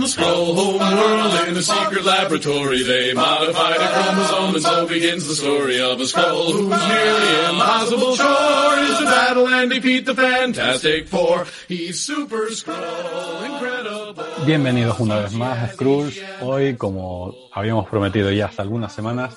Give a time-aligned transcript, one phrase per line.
[0.00, 4.86] On the scroll home world in a secret laboratory, they modified a chromosome, and so
[4.86, 10.06] begins the story of a scroll whose nearly impossible chore is to battle and defeat
[10.06, 11.44] the Fantastic Four.
[11.68, 14.24] He's Super Scroll, incredible.
[14.46, 16.18] Bienvenidos una vez más a Skrulls.
[16.40, 19.36] Hoy, como habíamos prometido ya hace algunas semanas,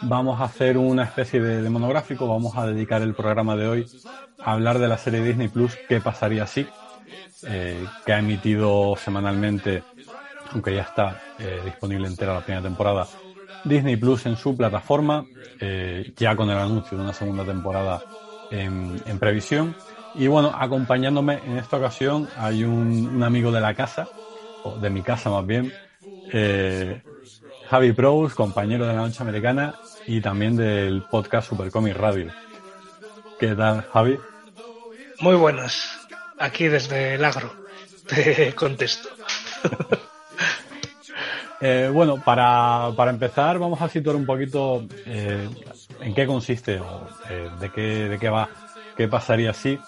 [0.00, 2.26] vamos a hacer una especie de, de monográfico.
[2.26, 3.86] Vamos a dedicar el programa de hoy
[4.40, 6.66] a hablar de la serie Disney Plus ¿Qué pasaría si?
[7.44, 9.82] Eh, que ha emitido semanalmente,
[10.52, 13.06] aunque ya está eh, disponible entera la primera temporada,
[13.64, 15.24] Disney Plus en su plataforma,
[15.60, 18.02] eh, ya con el anuncio de una segunda temporada
[18.50, 19.76] en, previsión.
[20.14, 24.08] Y bueno, acompañándome en esta ocasión hay un, amigo de la casa,
[24.64, 25.72] o de mi casa más bien,
[27.68, 29.74] Javi Prous, compañero de la noche americana
[30.06, 32.30] y también del podcast Super Comic Radio.
[33.38, 34.18] ¿Qué tal, Javi?
[35.20, 36.02] Muy buenas
[36.38, 37.50] aquí desde el agro
[38.06, 39.08] te contesto.
[41.64, 45.48] eh, bueno, para, para, empezar vamos a situar un poquito eh,
[46.00, 48.48] en qué consiste o eh, de, qué, de qué va,
[48.96, 49.52] qué pasaría.
[49.64, 49.78] Eh,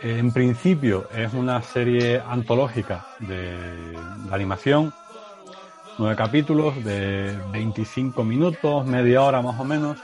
[0.00, 3.98] en principio es una serie antológica de,
[4.30, 4.94] animación,
[5.98, 9.98] nueve capítulos de 25 minutos, media hora más o menos,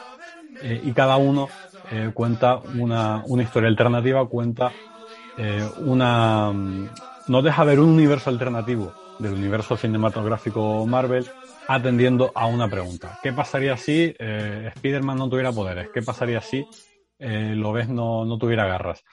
[0.62, 1.48] y cada uno
[2.12, 4.72] cuenta una, una historia alternativa, cuenta
[5.78, 11.26] una no deja ver un universo alternativo del universo cinematográfico Marvel
[11.68, 13.18] atendiendo a una pregunta.
[13.22, 15.90] ¿Qué pasaría si eh, Spider-Man no tuviera poderes?
[15.90, 16.66] ¿Qué pasaría si
[17.18, 19.04] eh, lo ves no, no tuviera garras?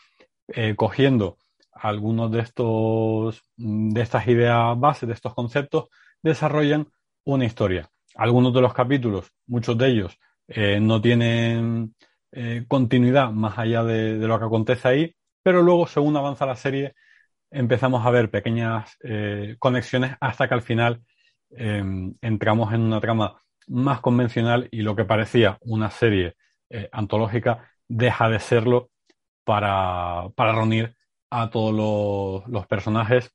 [0.47, 1.38] Eh, cogiendo
[1.74, 5.90] algunos de estos de estas ideas bases, de estos conceptos,
[6.24, 6.88] desarrollan
[7.25, 7.90] una historia.
[8.16, 10.18] Algunos de los capítulos, muchos de ellos,
[10.79, 11.96] no tienen
[12.69, 16.96] continuidad más allá de, lo que acontece ahí, pero luego, según avanza la serie,
[17.55, 21.01] empezamos a ver pequeñas eh, conexiones hasta que al final
[21.51, 21.83] eh,
[22.21, 26.35] entramos en una trama más convencional y lo que parecía una serie
[26.69, 28.89] eh, antológica deja de serlo
[29.43, 30.95] para, para reunir
[31.29, 33.31] a todos los, personajes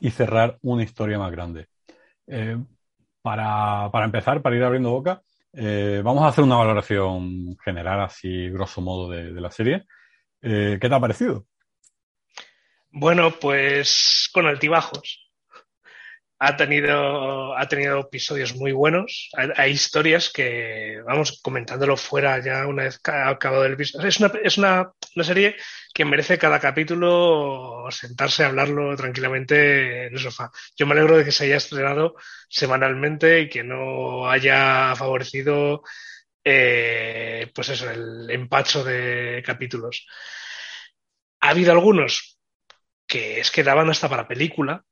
[0.00, 1.68] y cerrar una historia más grande.
[3.22, 8.80] Para, para, empezar, para ir abriendo boca, vamos a hacer una valoración general, así grosso
[8.80, 9.84] modo, de, la serie.
[10.40, 11.46] Eh, ¿Qué te ha parecido?
[12.92, 15.30] Bueno, pues con altibajos.
[16.38, 19.30] Ha tenido, ha tenido episodios muy buenos.
[19.56, 24.08] Hay, historias que, vamos, comentándolo fuera ya una vez acabado el episodio.
[24.08, 25.56] Es una, es una, una serie
[25.94, 30.50] que merece cada capítulo sentarse a hablarlo tranquilamente en el sofá.
[30.76, 32.16] Yo me alegro de que se haya estrenado
[32.48, 35.82] semanalmente y que no haya favorecido
[36.44, 40.06] eh, pues eso, el empacho de capítulos.
[41.40, 42.31] Ha habido algunos
[43.12, 44.86] que es que daban hasta para película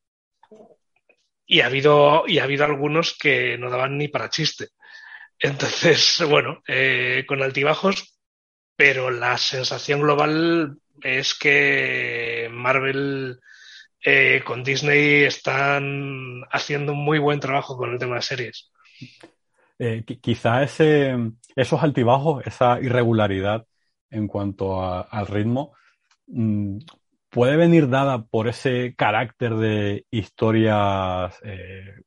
[1.47, 4.69] y ha habido, y ha habido algunos que no daban ni para chiste.
[5.39, 8.15] Entonces, bueno, eh, con altibajos,
[8.77, 13.41] pero la sensación global es que Marvel
[14.05, 18.71] eh, con Disney están haciendo un muy buen trabajo con el tema de series.
[19.79, 21.17] Eh, quizá ese,
[21.57, 23.65] esos altibajos, esa irregularidad
[24.11, 25.73] en cuanto al ritmo,
[26.27, 26.81] mmm,
[27.31, 32.03] puede venir dada por ese carácter de historias eh,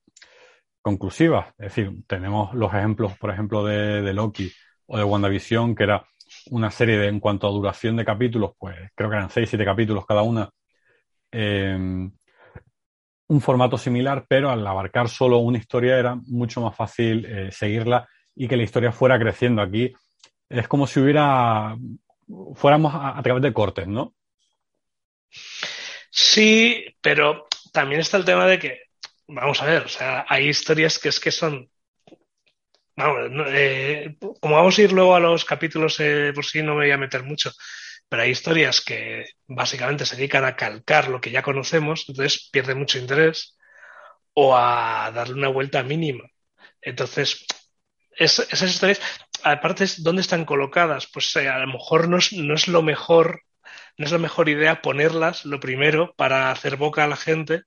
[0.82, 1.48] conclusivas.
[1.58, 4.52] Es decir, tenemos los ejemplos, por ejemplo, de, de, Loki
[4.86, 6.06] o de WandaVision, que era
[6.52, 9.66] una serie de, en cuanto a duración de capítulos, pues creo que eran seis, siete
[9.66, 10.50] capítulos cada una.
[11.32, 12.10] Eh,
[13.26, 18.08] un formato similar, pero al abarcar solo una historia era mucho más fácil eh, seguirla
[18.36, 19.62] y que la historia fuera creciendo.
[19.62, 19.94] Aquí
[20.50, 21.76] es como si hubiera,
[22.54, 24.14] fuéramos a través de cortes, ¿no?
[26.12, 28.82] Sí, pero también está el tema de que,
[29.28, 31.70] vamos a ver, o sea, hay historias que es que son.
[32.96, 36.76] Vamos, eh, como vamos a ir luego a los capítulos, eh, por si sí no
[36.76, 37.52] me voy a meter mucho,
[38.08, 42.76] pero hay historias que básicamente se dedican a calcar lo que ya conocemos, entonces pierde
[42.76, 43.58] mucho interés,
[44.34, 46.26] o a darle una vuelta mínima.
[46.82, 47.46] Entonces,
[48.12, 49.02] es, esas historias,
[49.44, 51.08] aparte, ¿dónde están colocadas?
[51.12, 53.42] Pues eh, a lo mejor no es, no es lo mejor
[53.98, 57.64] no es la mejor idea ponerlas lo primero para hacer boca a la gente,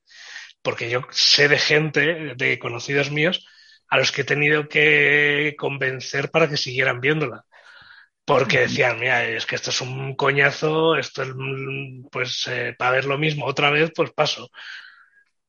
[0.63, 3.47] porque yo sé de gente, de conocidos míos,
[3.89, 7.45] a los que he tenido que convencer para que siguieran viéndola.
[8.25, 11.29] Porque decían, mira, es que esto es un coñazo, esto es,
[12.11, 14.51] pues, eh, para ver lo mismo otra vez, pues paso.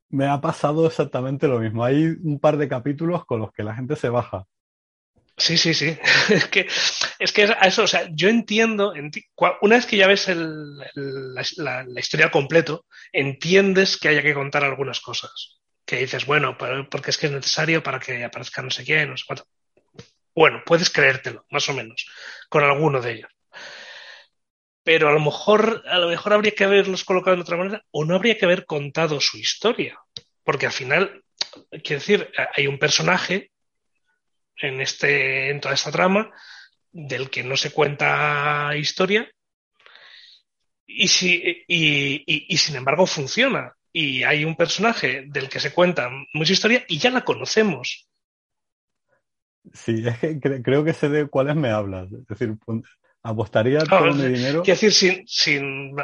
[0.10, 1.84] Me ha pasado exactamente lo mismo.
[1.84, 4.46] Hay un par de capítulos con los que la gente se baja.
[5.38, 5.98] Sí, sí, sí.
[6.30, 6.68] Es que,
[7.20, 8.94] es que eso, o sea, yo entiendo,
[9.62, 14.64] una vez que ya ves el, la, historia al completo, entiendes que haya que contar
[14.64, 15.60] algunas cosas.
[15.86, 19.18] Que dices, bueno, porque es que es necesario para que aparezca no sé quién, no
[19.18, 19.46] sé cuánto.
[20.36, 22.06] Bueno, puedes creértelo, más o menos,
[22.50, 23.32] con alguno de ellos.
[24.84, 28.06] Pero a lo mejor, a lo mejor habría que haberlos colocado de otra manera, o
[28.06, 30.00] no habría que haber contado su historia.
[30.44, 31.24] Porque al final,
[31.84, 33.52] quiero decir, hay un personaje
[34.62, 36.32] en, este, en toda esta trama
[36.92, 39.30] del que no se cuenta historia
[40.88, 43.74] y, si, y, sin embargo funciona.
[43.92, 48.08] Y hay un personaje del que se cuenta mucha historia y ya la conocemos.
[49.74, 52.12] Sí, es que creo que sé de cuáles me hablas.
[52.12, 52.56] Es decir,
[53.22, 54.64] apostaría todo mi dinero.
[54.64, 55.96] Quiero decir, sin, sin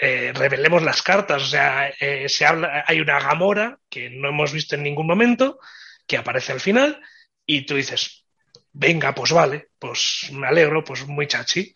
[0.00, 1.42] eh, revelemos las cartas.
[1.42, 5.58] O sea, eh, se habla, hay una Gamora que no hemos visto en ningún momento,
[6.06, 7.00] que aparece al final,
[7.46, 8.24] y tú dices,
[8.72, 11.72] venga, pues vale, pues me alegro, pues muy chachi.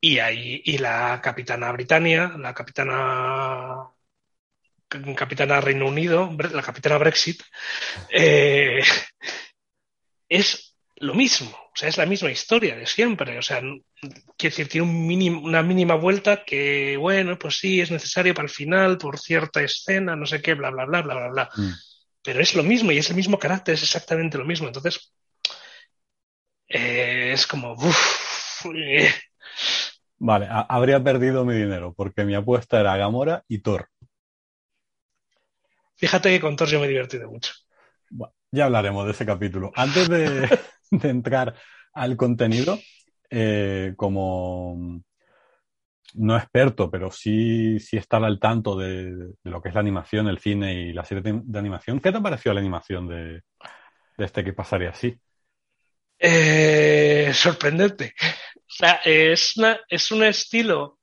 [0.00, 3.88] Y ahí, y la capitana Britannia, la capitana
[5.16, 7.42] capitana Reino Unido, la capitana Brexit,
[8.10, 8.80] eh,
[10.28, 13.60] es lo mismo, o sea, es la misma historia de siempre, o sea,
[14.36, 18.52] quiere decir, tiene un una mínima vuelta que, bueno, pues sí, es necesario para el
[18.52, 21.50] final, por cierta escena, no sé qué, bla, bla, bla, bla, bla, bla.
[21.56, 21.72] Mm
[22.24, 24.66] pero es lo mismo y es el mismo carácter, es exactamente lo mismo.
[24.66, 25.12] Entonces,
[26.68, 27.76] eh, es como...
[28.74, 29.10] Eh.
[30.16, 33.90] Vale, habría perdido mi dinero porque mi apuesta era Gamora y Thor.
[35.96, 37.52] Fíjate que con Thor yo me he divertido mucho.
[38.50, 39.70] ya hablaremos de ese capítulo.
[39.74, 40.48] Antes de,
[41.02, 41.54] entrar
[41.92, 42.78] al contenido,
[43.28, 45.02] eh, como
[46.14, 50.38] no experto, pero sí, sí estaba al tanto de, lo que es la animación, el
[50.38, 52.00] cine y la serie de, animación.
[52.00, 53.42] ¿Qué te pareció la animación de,
[54.16, 55.18] este que pasaría así?
[56.18, 58.14] Eh, sorprendente.
[58.56, 59.54] O sea, es,
[59.88, 61.00] es un estilo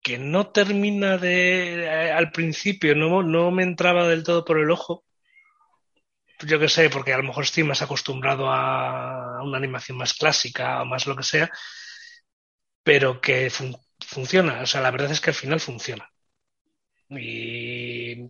[0.00, 1.84] que no termina de.
[1.84, 5.04] Eh, al principio no, no me entraba del todo por el ojo.
[6.46, 10.80] Yo qué sé, porque a lo mejor estoy más acostumbrado a una animación más clásica
[10.80, 11.50] o más lo que sea
[12.82, 13.50] pero que
[14.00, 14.62] funciona.
[14.62, 16.10] O sea, la verdad es que al final funciona.
[17.08, 18.28] Y,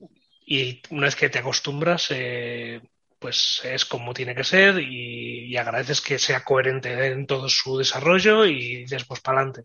[0.90, 2.80] una vez que te acostumbras, eh,
[3.18, 8.46] pues es como tiene que ser y, agradeces que sea coherente en todo su desarrollo
[8.46, 9.64] y después para adelante.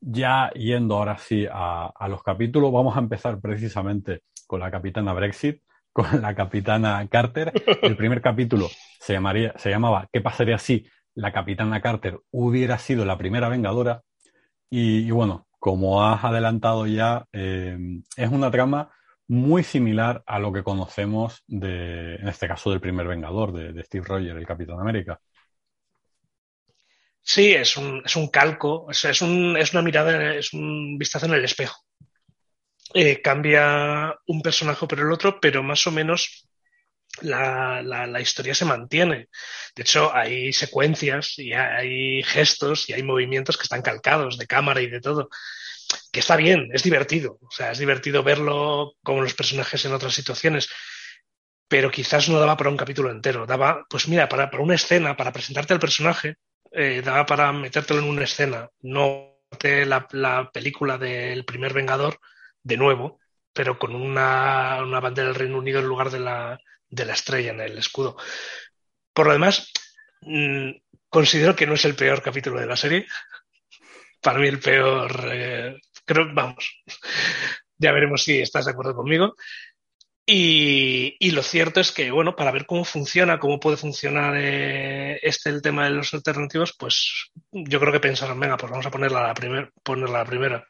[0.00, 5.14] Ya yendo ahora sí a, a, los capítulos, vamos a empezar precisamente con la capitana
[5.14, 5.62] Brexit,
[5.92, 7.52] con la capitana Carter.
[7.80, 8.68] El primer capítulo
[9.00, 14.02] se, llamaría, se llamaba ¿Qué pasaría si la capitana Carter hubiera sido la primera vengadora.
[14.70, 17.78] Y, bueno, como has adelantado ya, eh,
[18.16, 18.90] es una trama
[19.26, 24.04] muy similar a lo que conocemos de, en este caso, del primer Vengador, de, Steve
[24.06, 25.20] Rogers, el Capitán América.
[27.22, 31.26] Sí, es un, es un calco, es, es, un, es, una mirada, es un vistazo
[31.26, 31.80] en el espejo.
[32.92, 36.48] Eh, cambia un personaje por el otro, pero más o menos
[37.22, 39.28] la, la, historia se mantiene.
[39.74, 44.80] De hecho, hay secuencias y hay gestos y hay movimientos que están calcados de cámara
[44.80, 45.28] y de todo.
[46.12, 47.38] Que está bien, es divertido.
[47.42, 50.68] O sea, es divertido verlo como los personajes en otras situaciones.
[51.68, 53.46] Pero quizás no daba para un capítulo entero.
[53.46, 56.36] Daba, pues mira, para, para una escena, para presentarte al personaje,
[56.72, 58.68] eh, daba para metértelo en una escena.
[58.82, 62.18] No la, la película del primer Vengador
[62.62, 63.20] de nuevo,
[63.52, 66.58] pero con una, una bandera del Reino Unido en lugar de la,
[66.94, 68.16] de la estrella en el escudo.
[69.12, 69.70] Por lo demás,
[70.22, 70.70] mm,
[71.08, 73.06] considero que no es el peor capítulo de la serie.
[74.20, 76.82] Para mí el peor, eh, creo, vamos,
[77.78, 79.34] ya veremos si estás de acuerdo conmigo.
[80.26, 85.50] Y, lo cierto es que, bueno, para ver cómo funciona, cómo puede funcionar eh, este
[85.50, 89.20] el tema de los alternativos, pues yo creo que pensaron, venga, pues vamos a ponerla
[89.20, 90.66] a la, primer, ponerla a la primera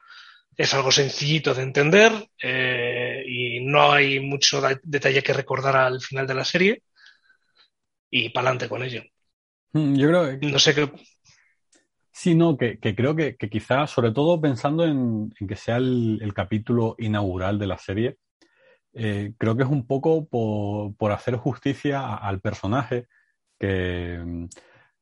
[0.56, 6.26] es algo sencillito de entender eh, y no hay mucho detalle que recordar al final
[6.26, 6.82] de la serie
[8.11, 9.02] y para adelante con ello.
[9.73, 10.46] Mm, yo creo que...
[10.46, 10.90] No sé qué...
[12.12, 17.58] Sí, no, que, creo que, quizás, sobre todo pensando en, que sea el, capítulo inaugural
[17.58, 18.18] de la serie,
[18.92, 23.08] eh, creo que es un poco por, hacer justicia al personaje
[23.58, 24.46] que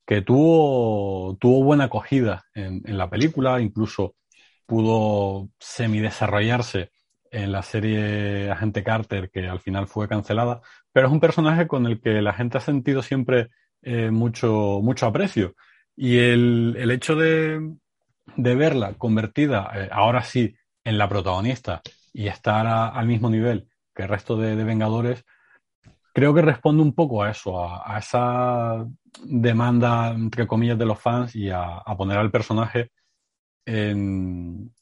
[0.07, 4.17] que tuvo, tuvo buena acogida en, en la película, incluso
[4.73, 6.93] pudo semi-desarrollarse
[7.31, 10.63] en la serie Agente Carter, que al final fue cancelada,
[10.93, 13.51] pero es un personaje con el que la gente ha sentido siempre
[13.83, 15.55] eh, mucho, mucho aprecio.
[15.95, 17.75] Y el, el hecho de,
[18.37, 21.83] de, verla convertida, eh, ahora sí, en la protagonista
[22.15, 25.23] y estar al mismo nivel que el resto de, de, Vengadores,
[26.15, 28.87] creo que responde un poco a eso, a, esa
[29.23, 32.91] demanda, entre comillas, de los fans y a poner al personaje
[33.67, 34.73] en,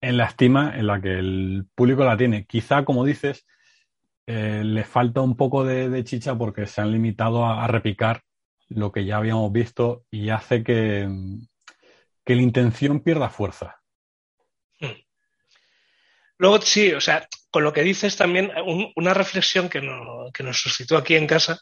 [0.00, 2.46] la estima en la que el público la tiene.
[2.46, 3.46] Quizá, como dices,
[4.26, 8.22] eh, le falta un poco de, chicha porque se han limitado a, repicar
[8.68, 11.08] lo que ya habíamos visto y hace que,
[12.24, 13.82] que la intención pierda fuerza.
[16.38, 20.42] Luego, sí, o sea, con lo que dices también, un, una reflexión que, no, que,
[20.42, 21.60] nos suscitó aquí en casa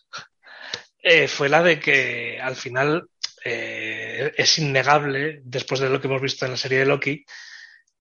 [1.02, 3.09] eh, fue la de que al final
[3.45, 4.00] eh,
[4.36, 7.24] es innegable, después de lo que hemos visto en la serie de Loki,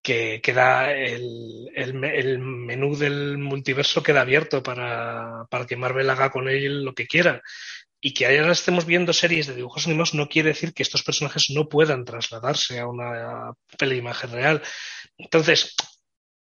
[0.01, 6.47] que queda el, el, menú del multiverso queda abierto para, para, que Marvel haga con
[6.49, 7.41] él lo que quiera.
[8.01, 11.49] Y que ahora estemos viendo series de dibujos animados no quiere decir que estos personajes
[11.49, 14.61] no puedan trasladarse a una peli imagen real.
[15.17, 15.75] Entonces,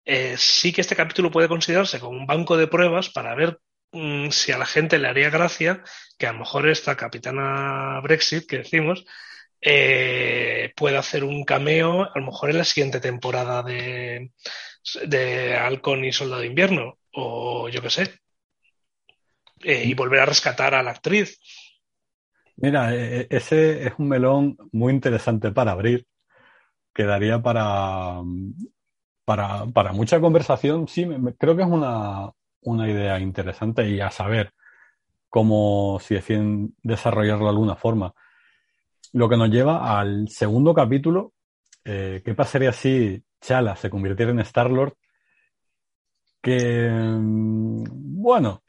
[0.05, 3.59] eh, sí que este capítulo puede considerarse como un banco de pruebas para ver
[3.91, 5.83] mmm, si a la gente le haría gracia
[6.17, 9.05] que a lo mejor esta capitana Brexit que decimos
[9.63, 14.31] eh, pueda hacer un cameo a lo mejor en la siguiente temporada de,
[15.05, 18.19] de Halcón y Soldado de Invierno o yo qué sé
[19.61, 21.39] eh, y volver a rescatar a la actriz.
[22.57, 26.05] Mira, ese es un melón muy interesante para abrir.
[26.93, 28.21] Quedaría para,
[29.25, 34.11] para, para mucha conversación, sí, me, creo que es una, una idea interesante y a
[34.11, 34.53] saber
[35.29, 38.13] cómo si deciden desarrollarlo de alguna forma.
[39.13, 41.33] Lo que nos lleva al segundo capítulo,
[41.85, 44.93] eh, ¿qué pasaría si Chala se convirtiera en Star-Lord?
[46.41, 48.63] Que, bueno...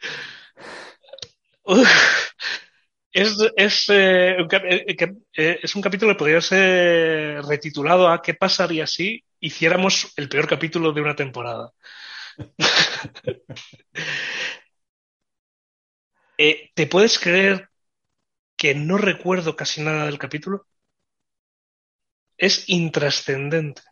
[3.17, 9.25] Es, es, un, eh, es un capítulo que podría ser retitulado a ¿Qué pasaría si
[9.39, 11.73] hiciéramos el peor capítulo de una temporada?
[16.39, 17.69] eh, ¿Te puedes creer
[18.65, 20.67] que no recuerdo casi nada del capítulo?
[22.39, 23.83] Es intrascendente.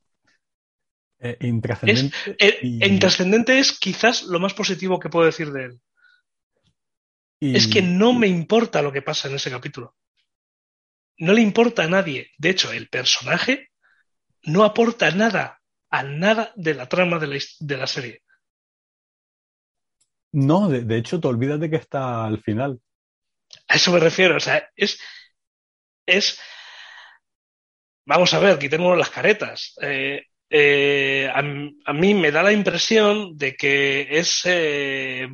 [1.18, 2.16] Eh, intrascendente.
[2.38, 2.82] Es, y...
[2.82, 5.80] Intrascendente es quizás lo más positivo que puedo decir de él.
[7.38, 7.54] Y...
[7.54, 9.94] Es que no me importa lo que pasa en ese capítulo.
[11.18, 12.30] No le importa a nadie.
[12.38, 13.72] De hecho, el personaje
[14.44, 15.60] no aporta nada
[15.90, 18.22] a nada de la trama de la, de la serie.
[20.32, 22.80] No, de, de, hecho, te olvidas de que está al final.
[23.68, 24.36] A eso me refiero.
[24.36, 24.98] O sea, es.
[26.06, 26.38] es
[28.04, 29.74] vamos a ver, quitemos las caretas.
[29.80, 35.26] Eh, eh, a, a, mí me da la impresión de que es eh,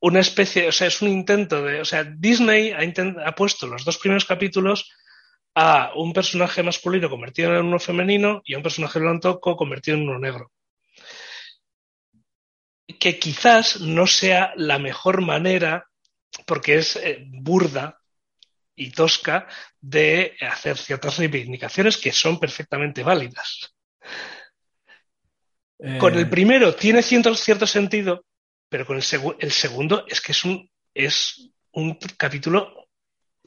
[0.00, 2.80] una especie, o sea, es un intento de, o sea, Disney ha,
[3.26, 4.90] ha puesto los dos primeros capítulos
[5.54, 10.08] a un personaje masculino convertido en uno femenino y a un personaje blanco convertido en
[10.08, 10.52] uno negro.
[12.86, 15.88] Que quizás no sea la mejor manera,
[16.46, 18.00] porque es eh, burda
[18.76, 19.48] y tosca,
[19.80, 23.74] de hacer ciertas reivindicaciones que son perfectamente válidas.
[25.78, 25.98] Eh...
[25.98, 28.24] Con el primero tiene cierto, cierto sentido,
[28.68, 32.88] pero con el, seg el, segundo es que es un, es un capítulo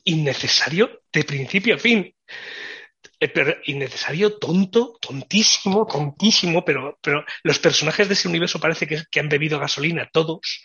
[0.04, 2.14] innecesario de principio a fin.
[3.20, 9.20] Eh, innecesario, tonto, tontísimo, tontísimo, pero, pero los personajes de ese universo parece que, que
[9.20, 10.64] han bebido gasolina, todos.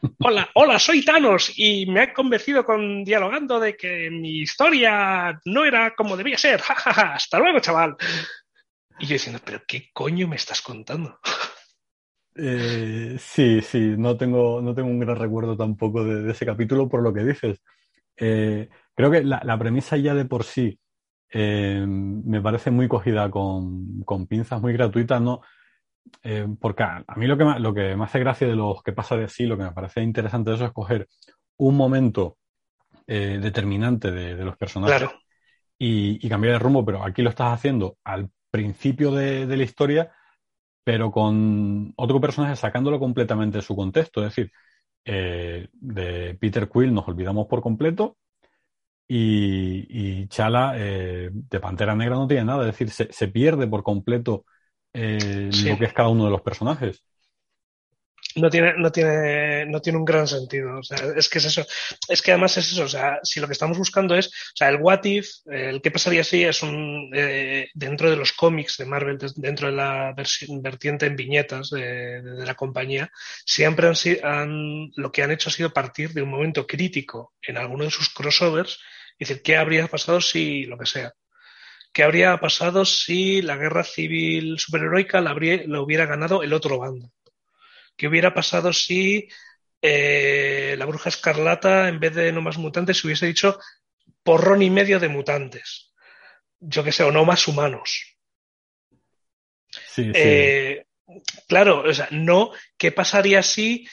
[0.20, 5.64] Hola, hola, soy Thanos y me he convencido con dialogando de que mi historia no
[5.64, 6.60] era como debía ser.
[6.68, 7.14] Ja, ja, ja.
[7.14, 7.96] Hasta luego, chaval.
[9.00, 11.18] Y yo diciendo, pero ¿qué coño me estás contando?
[12.40, 16.88] Eh, sí, sí, no tengo, no tengo un gran recuerdo tampoco de, de ese capítulo
[16.88, 17.60] por lo que dices.
[18.16, 20.78] Eh, creo que la, la, premisa ya de por sí
[21.30, 25.40] eh, me parece muy cogida con, con pinzas, muy gratuitas, ¿no?
[26.22, 28.82] Eh, porque a, a, mí lo que, me, lo que me hace gracia de los
[28.82, 31.08] que pasa de sí, lo que me parece interesante de eso es coger
[31.58, 32.38] un momento
[33.06, 35.20] eh, determinante de, de, los personajes claro.
[35.78, 39.62] y, y, cambiar de rumbo, pero aquí lo estás haciendo al principio de, de la
[39.64, 40.12] historia
[40.88, 44.24] pero con otro personaje sacándolo completamente de su contexto.
[44.24, 44.50] Es decir,
[45.04, 48.16] eh, de Peter Quill nos olvidamos por completo
[49.08, 52.60] y, y Chala eh, de Pantera Negra no tiene nada.
[52.60, 54.44] Es decir, se, se pierde por completo
[54.92, 55.70] eh, sí.
[55.70, 57.02] lo que es cada uno de los personajes.
[58.36, 60.78] no tiene, no tiene, no tiene un gran sentido.
[60.78, 61.66] O sea, es que es eso.
[62.06, 62.84] Es que además es eso.
[62.84, 65.90] O sea, si lo que estamos buscando es, o sea, el What If, el qué
[65.90, 70.14] pasaría si es un, eh, dentro de los cómics de Marvel, dentro de la
[70.62, 73.10] vertiente en viñetas de, de, la compañía,
[73.46, 77.56] siempre han, han, lo que han hecho ha sido partir de un momento crítico en
[77.56, 78.78] alguno de sus crossovers
[79.18, 81.12] y decir, ¿qué habría pasado si lo que sea?
[81.92, 86.78] ¿Qué habría pasado si la guerra civil superheroica la, habría, la hubiera ganado el otro
[86.78, 87.10] bando?
[87.96, 89.28] ¿Qué hubiera pasado si
[89.82, 93.58] eh, la bruja escarlata, en vez de no más mutantes, se hubiese dicho
[94.22, 95.92] porrón y medio de mutantes?
[96.60, 98.16] Yo qué sé, o no más humanos.
[99.88, 100.86] Sí, eh,
[101.48, 103.88] claro, o sea, no, ¿qué pasaría si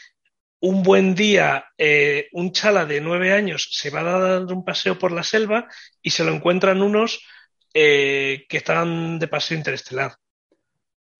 [0.66, 4.98] un buen día eh, un chala de nueve años se va a dar un paseo
[4.98, 5.68] por la selva
[6.02, 7.24] y se lo encuentran unos
[7.72, 10.16] eh, que están de paseo interestelar?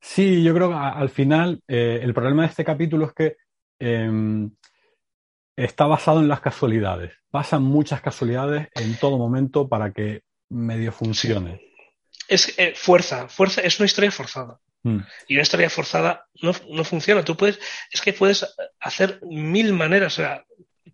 [0.02, 3.38] Sí, yo creo que al final eh, el problema de este capítulo es que
[3.80, 4.50] eh,
[5.56, 7.14] está basado en las casualidades.
[7.30, 11.58] Pasan muchas casualidades en todo momento para que medio funcione.
[11.58, 11.72] Sí.
[12.28, 14.60] Es fuerza, fuerza, es una historia forzada.
[14.86, 15.00] Mm.
[15.28, 17.26] Y una historia forzada no, no, funciona.
[17.26, 17.60] Tú puedes,
[17.92, 18.46] es que puedes
[18.80, 20.14] hacer mil maneras.
[20.14, 20.46] O sea,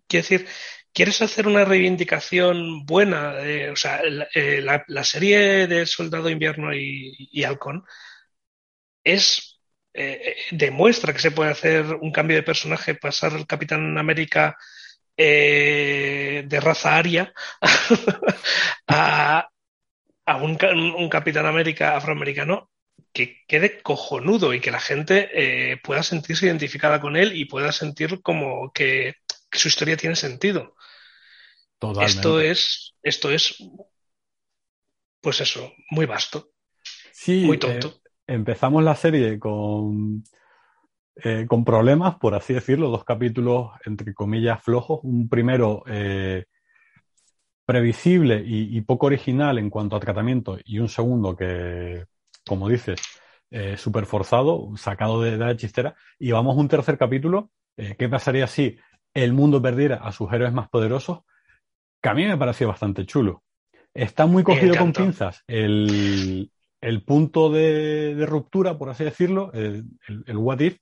[0.08, 0.48] quiero decir,
[0.94, 6.74] quieres hacer una reivindicación buena, eh, o sea, la, la, la, serie de Soldado Invierno
[6.74, 7.84] y, y Halcón
[9.04, 9.60] es
[9.94, 14.56] eh, demuestra que se puede hacer un cambio de personaje, pasar el Capitán América
[15.16, 17.32] eh, de raza aria
[18.88, 19.48] a,
[20.24, 20.58] a un,
[20.96, 22.71] un, Capitán América afroamericano
[23.12, 27.70] que quede cojonudo y que la gente eh, pueda sentirse identificada con él y pueda
[27.70, 29.16] sentir como que,
[29.50, 30.74] que su historia tiene sentido.
[31.78, 32.10] Totalmente.
[32.10, 33.56] Esto es, esto es,
[35.20, 36.52] pues eso, muy vasto.
[37.12, 37.88] Sí, muy tonto.
[37.88, 40.24] Eh, empezamos la serie con,
[41.16, 45.00] eh, con problemas, por así decirlo, dos capítulos entre comillas flojos.
[45.02, 45.84] Un primero
[47.66, 52.06] previsible y, y, poco original en cuanto a tratamiento y un segundo que,
[52.46, 53.00] como dices,
[53.50, 55.94] eh, súper forzado, sacado de, la chistera.
[56.18, 57.50] Y vamos a un tercer capítulo.
[57.76, 58.78] Eh, ¿Qué pasaría si
[59.14, 61.20] el mundo perdiera a sus héroes más poderosos?
[62.00, 63.42] Que a mí me pareció bastante chulo.
[63.94, 69.84] Está muy cogido con pinzas el, el punto de, de, ruptura, por así decirlo, el,
[70.08, 70.78] el, el, what if,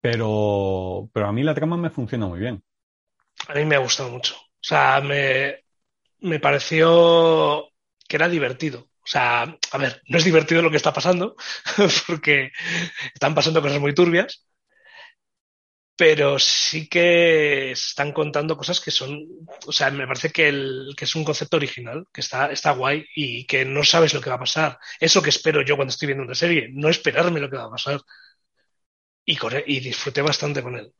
[0.00, 2.62] pero, pero a mí la trama me funciona muy bien.
[3.48, 4.36] A mí me ha gustado mucho.
[4.36, 5.64] O sea, me,
[6.20, 7.68] me pareció
[8.08, 8.88] que era divertido.
[9.06, 11.36] O sea, a ver, no es divertido lo que está pasando,
[12.08, 12.50] porque
[13.14, 14.44] están pasando cosas muy turbias,
[15.96, 19.24] pero sí que están contando cosas que son,
[19.64, 20.48] o sea, me parece que,
[20.98, 24.36] es un concepto original, que está, está guay y que no sabes lo que va
[24.36, 24.76] a pasar.
[24.98, 27.70] Eso que espero yo cuando estoy viendo una serie, no esperarme lo que va a
[27.70, 28.00] pasar.
[29.24, 30.92] Y, con y disfruté bastante con él.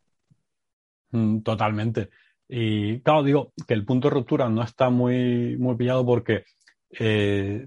[1.11, 2.11] Mm, totalmente.
[2.49, 6.45] Y claro, digo que el punto de ruptura no está muy, muy pillado porque
[6.91, 7.67] eh,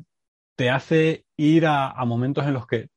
[0.59, 2.89] te hace ir a, momentos en los que,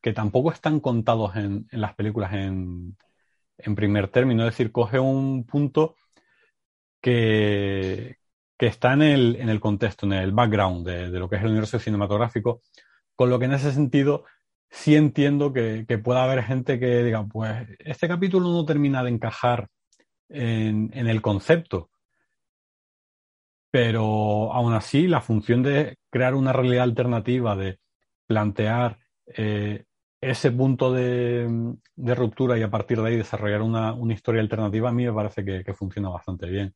[0.00, 2.96] que tampoco están contados en, las películas en,
[3.58, 5.96] en primer término, es decir, coge un punto
[6.98, 8.16] que,
[8.56, 11.42] que está en el, en el, contexto, en el background de, de, lo que es
[11.42, 12.62] el universo cinematográfico,
[13.14, 14.24] con lo que en ese sentido
[14.70, 19.10] sí entiendo que, que pueda haber gente que diga, pues este capítulo no termina de
[19.10, 19.68] encajar
[20.30, 21.89] en, en el concepto,
[23.70, 27.78] pero aún así la función de crear una realidad alternativa, de
[28.26, 29.84] plantear eh,
[30.20, 34.90] ese punto de, de, ruptura y a partir de ahí desarrollar una, una historia alternativa,
[34.90, 36.74] a mí me parece que, que, funciona bastante bien.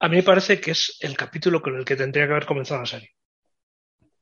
[0.00, 2.80] A mí me parece que es el capítulo con el que tendría que haber comenzado
[2.80, 3.10] la serie.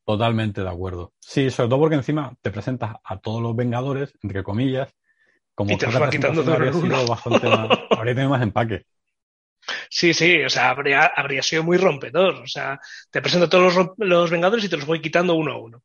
[0.05, 1.13] Totalmente de acuerdo.
[1.19, 4.93] Sí, sobre todo porque encima te presentas a todos los Vengadores, entre comillas,
[5.55, 8.85] como y te quitando habría sido bastante más, habría tenido más empaque.
[9.89, 12.35] Sí, sí, o sea, habría, habría sido muy rompedor.
[12.35, 15.53] O sea, te presento a todos los, los Vengadores y te los voy quitando uno
[15.53, 15.83] a uno.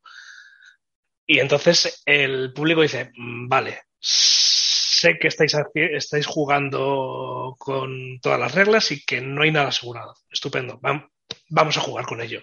[1.25, 8.55] Y entonces el público dice, mm, vale, sé que estáis, estáis jugando con todas las
[8.55, 10.15] reglas y que no hay nada asegurado.
[10.31, 10.79] Estupendo,
[11.49, 12.41] vamos a jugar con ello.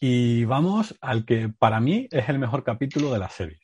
[0.00, 3.60] Y vamos al que para mí es el mejor capítulo de la serie.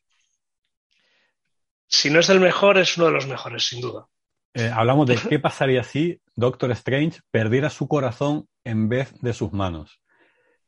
[1.86, 4.06] Si no es el mejor, es uno de los mejores, sin duda.
[4.54, 9.52] Eh, hablamos de qué pasaría si Doctor Strange perdiera su corazón en vez de sus
[9.52, 10.00] manos.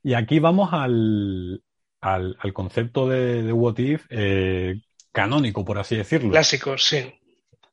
[0.02, 1.62] Y aquí vamos al,
[2.00, 4.80] al, al concepto de, de, What If eh,
[5.12, 6.30] canónico, por así decirlo.
[6.30, 7.12] Clásico, sí.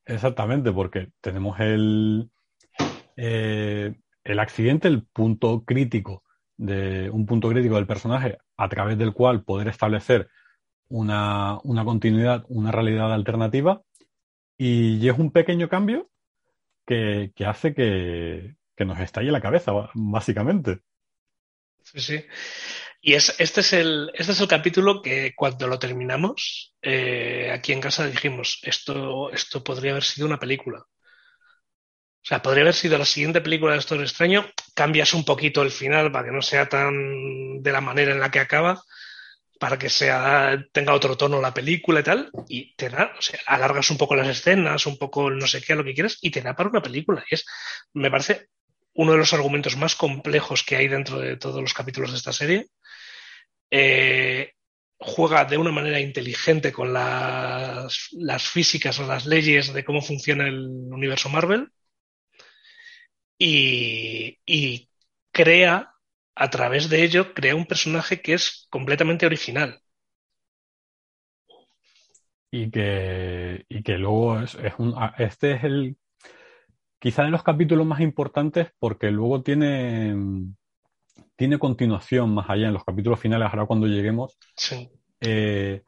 [0.06, 2.30] Exactamente, porque tenemos el,
[3.16, 6.22] eh, el accidente, el punto crítico
[6.56, 10.28] de un punto crítico del personaje a través del cual poder establecer
[10.88, 13.82] una, una continuidad, una realidad alternativa.
[14.56, 16.10] Y es un pequeño cambio
[16.86, 20.80] que, que hace que, que nos estalle la cabeza, básicamente.
[21.82, 22.24] Sí, sí.
[23.00, 27.72] Y es, este, es el, este es el capítulo que cuando lo terminamos, eh, aquí
[27.72, 30.78] en casa dijimos, esto, esto podría haber sido una película.
[30.80, 34.46] O sea, podría haber sido la siguiente película de Doctor Extraño.
[34.74, 38.30] Cambias un poquito el final para que no sea tan de la manera en la
[38.30, 38.82] que acaba,
[39.64, 42.30] para que sea, tenga otro tono la película y tal.
[42.50, 45.74] Y te da, o sea, alargas un poco las escenas, un poco no sé qué,
[45.74, 47.24] lo que quieras, y te da para una película.
[47.30, 47.46] Y es,
[47.94, 48.50] me parece
[48.92, 52.34] uno de los argumentos más complejos que hay dentro de todos los capítulos de esta
[52.34, 52.66] serie.
[53.70, 54.52] Eh,
[54.98, 60.46] juega de una manera inteligente con las, las, físicas o las leyes de cómo funciona
[60.46, 60.58] el
[60.92, 61.72] universo Marvel
[63.38, 64.90] y, y,
[65.32, 65.93] crea,
[66.34, 69.80] a través de ello, crea un personaje que es completamente original.
[72.50, 75.96] Y que, y que luego es, es un, este es el
[77.04, 80.14] quizá de los capítulos más importantes porque luego tiene,
[81.36, 84.38] tiene continuación más allá en los capítulos finales, ahora cuando lleguemos.
[85.20, 85.82] Eh,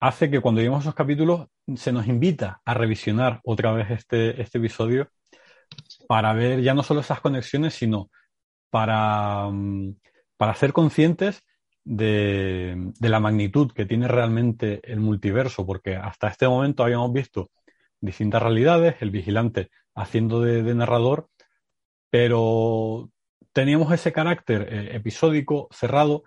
[0.00, 4.42] hace que cuando lleguemos a esos capítulos se nos invita a revisionar otra vez este,
[4.42, 5.08] este episodio
[6.08, 8.10] para ver ya no solo esas conexiones, sino
[8.72, 9.96] para, mm,
[10.38, 11.44] para ser conscientes
[11.84, 17.50] de, de, la magnitud que tiene realmente el multiverso, porque hasta este momento habíamos visto
[18.00, 21.28] distintas realidades, el vigilante haciendo de, narrador,
[22.08, 23.10] pero
[23.52, 26.24] teníamos ese carácter eh, episódico, cerrado,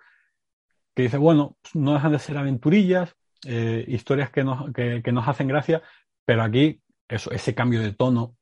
[0.94, 5.48] que dice, bueno, no dejan de ser aventurillas, eh, historias que nos, que, nos, hacen
[5.48, 5.82] gracia,
[6.24, 8.36] pero aquí eso, ese cambio de tono,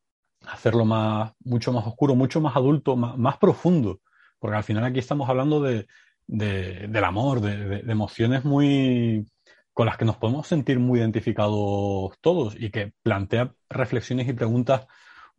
[0.48, 4.00] hacerlo más, mucho más oscuro, mucho más adulto, más, profundo,
[4.38, 5.86] porque al final aquí estamos hablando de,
[6.26, 9.26] del amor, de, emociones muy,
[9.72, 14.86] con las que nos podemos sentir muy identificados todos y que plantea reflexiones y preguntas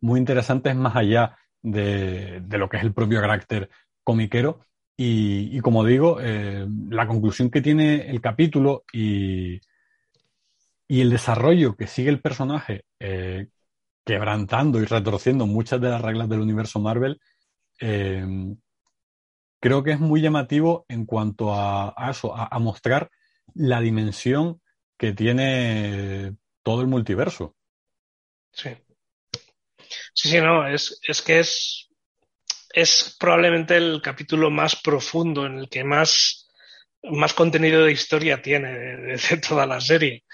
[0.00, 3.70] muy interesantes más allá de, lo que es el propio carácter
[4.04, 4.60] comiquero.
[4.98, 9.60] Y, como digo, eh, la conclusión que tiene el capítulo y,
[10.88, 13.48] y el desarrollo que sigue el personaje, eh,
[14.06, 17.20] quebrantando y retorciendo muchas de las reglas del universo Marvel,
[17.80, 18.24] eh,
[19.60, 23.10] creo que es muy llamativo en cuanto a, eso, a, mostrar
[23.54, 24.62] la dimensión
[24.96, 27.56] que tiene todo el multiverso.
[28.52, 28.70] Sí.
[30.14, 31.88] Sí, sí, no, es, es que es,
[32.72, 36.48] es probablemente el capítulo más profundo, en el que más,
[37.02, 40.24] más contenido de historia tiene de, toda la serie.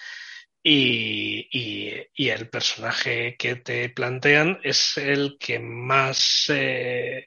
[0.65, 7.27] Y, y, el personaje que te plantean es el que más eh,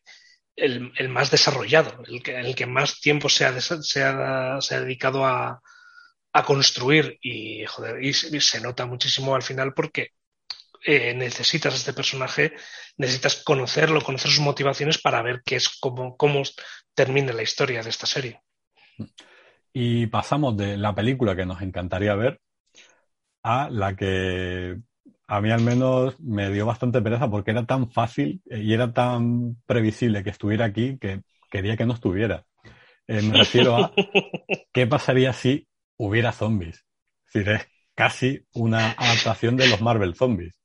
[0.56, 4.76] el, el, más desarrollado, el que, el que más tiempo se ha, se ha, se
[4.76, 5.62] ha dedicado a,
[6.36, 10.12] a construir y, joder, y, se nota muchísimo al final porque
[10.86, 12.54] eh, necesitas a este personaje,
[12.98, 16.44] necesitas conocerlo, conocer sus motivaciones para ver qué es cómo, cómo
[16.94, 18.42] termina la historia de esta serie.
[19.72, 22.42] Y pasamos de la película que nos encantaría ver
[23.48, 24.76] a la que
[25.28, 29.58] a mí al menos me dio bastante pereza porque era tan fácil y era tan
[29.68, 32.44] previsible que estuviera aquí que quería que no estuviera.
[33.08, 33.94] Eh, me refiero a
[34.74, 36.88] qué pasaría si hubiera zombies.
[37.28, 40.56] Es decir, es casi una adaptación de los Marvel Zombies.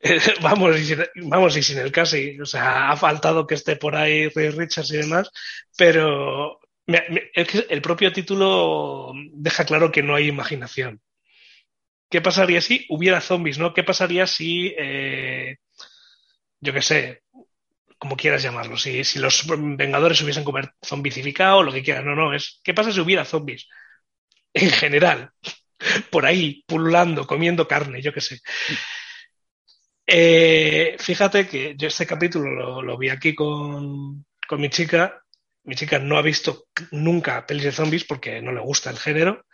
[0.42, 0.98] vamos, y sin,
[1.30, 2.38] vamos, y sin el casi.
[2.38, 5.30] O sea, ha faltado que esté por ahí Ray Richards y demás,
[5.74, 11.00] pero el propio título deja claro que no hay imaginación.
[12.08, 13.74] ¿Qué pasaría si hubiera zombies, no?
[13.74, 15.56] ¿Qué pasaría si, eh,
[16.60, 17.22] yo qué sé,
[17.98, 20.44] como quieras llamarlo, si, si los Vengadores hubiesen
[20.84, 22.04] zombicificado lo que quieras?
[22.04, 23.66] No, no, es ¿qué pasa si hubiera zombies?
[24.54, 25.30] en general,
[26.10, 28.40] por ahí, pululando, comiendo carne, yo qué sé.
[30.06, 35.20] Eh, fíjate que yo este capítulo lo, vi aquí con, con, mi chica.
[35.64, 39.44] Mi chica no ha visto nunca pelis de zombies porque no le gusta el género.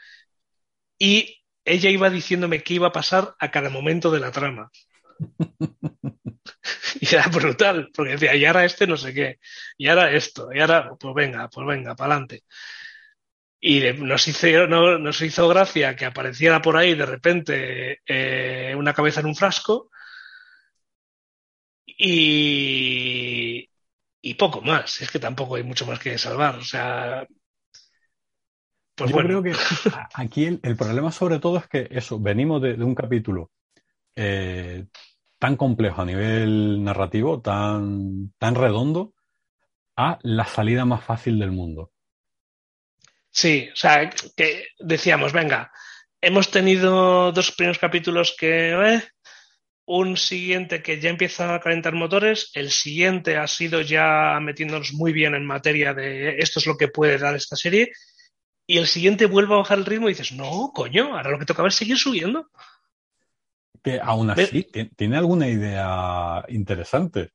[0.98, 4.70] Y ella iba diciéndome qué iba a pasar a cada momento de la trama.
[7.00, 9.38] y era brutal, porque decía, y ahora este no sé qué,
[9.78, 12.44] y ahora esto, y ahora, pues venga, pues venga, para adelante.
[13.62, 18.94] Y nos hizo, no, nos hizo gracia que apareciera por ahí de repente eh, una
[18.94, 19.90] cabeza en un frasco
[21.86, 23.68] y,
[24.22, 25.00] y poco más.
[25.00, 26.56] Es que tampoco hay mucho más que salvar.
[26.56, 27.26] O sea,
[29.00, 29.52] pues Yo creo que
[30.14, 33.50] aquí el, problema sobre todo es que eso, venimos de, un capítulo
[34.14, 34.84] eh,
[35.38, 39.14] tan complejo a nivel narrativo, tan, tan redondo,
[39.96, 41.92] a la salida más fácil del mundo.
[43.30, 45.72] Sí, o sea, que decíamos, venga,
[46.20, 49.02] hemos tenido dos primeros capítulos que, eh,
[49.86, 55.12] un siguiente que ya empieza a calentar motores, el siguiente ha sido ya metiéndonos muy
[55.12, 57.90] bien en materia de esto es lo que puede dar esta serie,
[58.70, 61.44] y el siguiente vuelve a bajar el ritmo y dices, no, coño, ahora lo que
[61.44, 62.48] tocaba es seguir subiendo.
[63.82, 67.32] Que aún así tiene alguna idea interesante.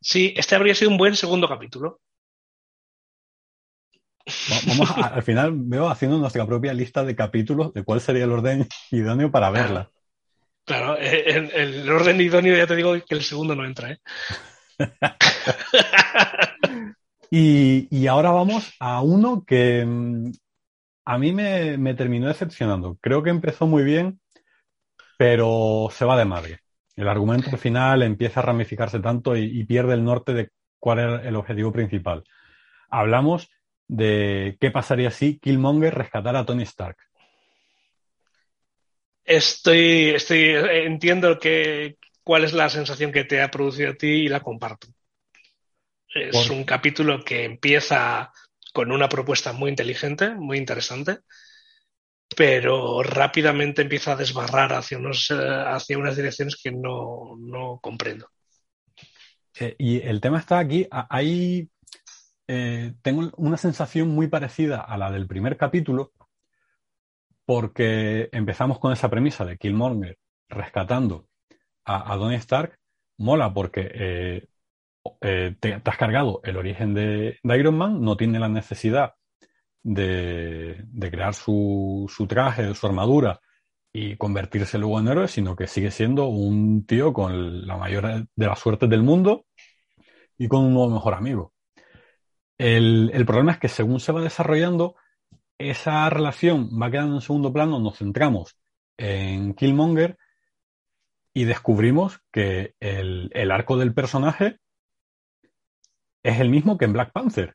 [0.00, 2.00] Sí, este habría sido un buen segundo capítulo.
[4.66, 8.66] Vamos al final veo haciendo nuestra propia lista de capítulos de cuál sería el orden
[8.90, 9.90] idóneo para verla.
[10.64, 14.00] Claro, el, el, orden idóneo ya te digo que el segundo no entra, ¿eh?
[17.30, 20.30] y, y, ahora vamos a uno que mm,
[21.04, 22.96] a mí me, me, terminó decepcionando.
[23.00, 24.20] Creo que empezó muy bien,
[25.18, 26.60] pero se va de madre.
[26.96, 30.98] El argumento al final empieza a ramificarse tanto y, y pierde el norte de cuál
[30.98, 32.24] era el objetivo principal.
[32.90, 33.50] Hablamos
[33.88, 36.96] de qué pasaría si Killmonger rescatara a Tony Stark.
[39.24, 44.28] Estoy, estoy, entiendo que cuál es la sensación que te ha producido a ti y
[44.28, 44.88] la comparto.
[46.14, 48.32] Es un capítulo que empieza
[48.72, 51.18] con una propuesta muy inteligente, muy interesante,
[52.36, 58.28] pero rápidamente empieza a desbarrar hacia, unos, eh, hacia unas direcciones que no, no comprendo.
[59.78, 61.68] Y el tema está aquí, hay,
[62.48, 66.12] eh, tengo una sensación muy parecida a la del primer capítulo,
[67.44, 71.28] porque empezamos con esa premisa de Killmonger rescatando
[71.84, 72.78] a, a Stark,
[73.18, 74.48] mola porque eh,
[75.20, 79.14] eh, te, has cargado el origen de, Iron Man, no tiene la necesidad
[79.82, 83.40] de, crear su, su, traje, su armadura
[83.92, 88.46] y convertirse luego en héroe, sino que sigue siendo un tío con la mayor de
[88.46, 89.46] las suertes del mundo
[90.38, 91.52] y con un nuevo mejor amigo.
[92.58, 94.94] El, el problema es que según se va desarrollando,
[95.58, 98.56] esa relación va quedando en segundo plano, nos centramos
[98.96, 100.16] en Killmonger
[101.34, 104.58] y descubrimos que el, el arco del personaje
[106.22, 107.54] es el mismo que en Black Panther.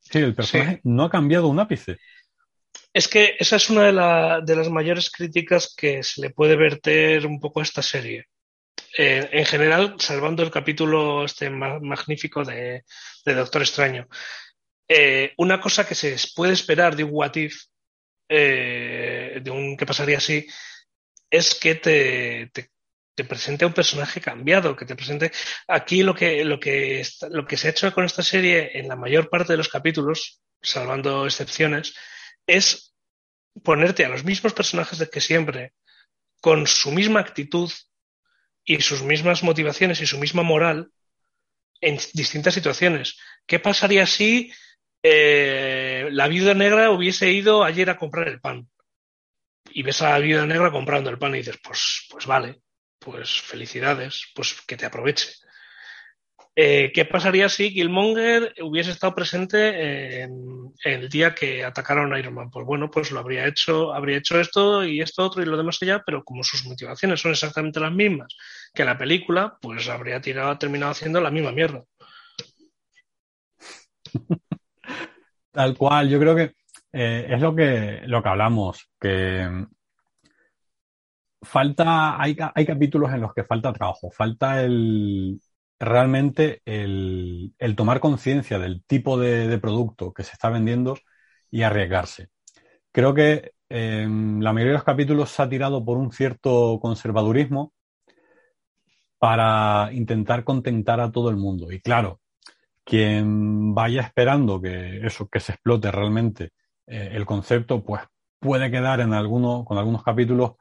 [0.00, 0.80] Sí, el personaje sí.
[0.84, 1.98] no ha cambiado un ápice.
[2.92, 6.56] Es que esa es una de, la, de, las mayores críticas que se le puede
[6.56, 8.26] verter un poco a esta serie.
[8.96, 12.84] Eh, en general, salvando el capítulo este magnífico de,
[13.24, 14.08] de Doctor Extraño.
[14.88, 17.64] Eh, una cosa que se puede esperar de un What If,
[18.28, 20.46] eh, de un que pasaría así,
[21.30, 22.70] es que te, te,
[23.18, 25.32] te, presente a un personaje cambiado, que te presente.
[25.66, 28.96] Aquí lo que, lo, que lo que se ha hecho con esta serie en la
[28.96, 31.94] mayor parte de los capítulos, salvando excepciones,
[32.46, 32.94] es
[33.62, 35.72] ponerte a los mismos personajes de que siempre,
[36.40, 37.70] con su misma actitud
[38.64, 40.90] y sus mismas motivaciones y su misma moral
[41.80, 43.18] en distintas situaciones.
[43.46, 44.52] ¿Qué pasaría si
[45.02, 48.68] eh, la viuda negra hubiese ido ayer a comprar el pan.
[49.70, 52.62] Y ves a la viuda negra comprando el pan y dices, pues, pues vale,
[52.98, 55.28] pues felicidades, pues que te aproveche.
[56.60, 62.34] Eh, ¿Qué pasaría si Killmonger hubiese estado presente en, el día que atacaron a Iron
[62.34, 62.50] Man?
[62.50, 65.78] Pues bueno, pues lo habría hecho, habría hecho esto y esto otro y lo demás
[65.80, 68.34] allá, pero como sus motivaciones son exactamente las mismas
[68.74, 71.84] que la película, pues habría tirado, terminado haciendo la misma mierda.
[75.52, 76.54] Tal cual, yo creo que
[76.92, 79.48] eh, es lo que, lo que hablamos, que
[81.42, 85.40] falta, hay, hay capítulos en los que falta trabajo, falta el
[85.78, 90.98] realmente el, el tomar conciencia del tipo de, producto que se está vendiendo
[91.50, 92.28] y arriesgarse.
[92.92, 97.72] Creo que eh, la mayoría de los capítulos se ha tirado por un cierto conservadurismo
[99.18, 101.72] para intentar contentar a todo el mundo.
[101.72, 102.20] Y claro,
[102.84, 106.52] quien vaya esperando que eso, que se explote realmente
[106.86, 108.02] eh, el concepto, pues
[108.38, 110.52] puede quedar en alguno, con algunos capítulos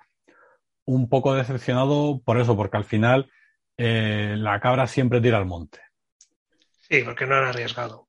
[0.88, 3.30] un poco decepcionado por eso, porque al final
[3.78, 5.80] eh, la cabra siempre tira al monte.
[6.90, 8.08] Sí, porque no han arriesgado.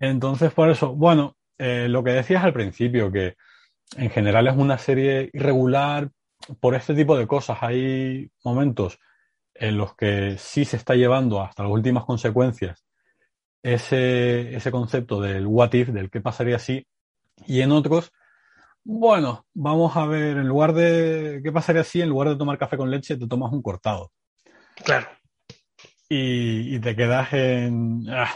[0.00, 3.36] Entonces, por eso, bueno, eh, lo que decías al principio, que
[3.96, 6.10] en general es una serie irregular
[6.60, 7.58] por este tipo de cosas.
[7.60, 8.98] Hay momentos
[9.54, 12.84] en los que sí se está llevando hasta las últimas consecuencias
[13.62, 16.86] ese, ese concepto del what if, del qué pasaría si,
[17.46, 18.12] y en otros,
[18.84, 22.76] bueno, vamos a ver, en lugar de qué pasaría si, en lugar de tomar café
[22.76, 24.12] con leche, te tomas un cortado.
[24.84, 25.06] Claro.
[26.08, 28.06] Y, y te quedas en...
[28.08, 28.30] Ah,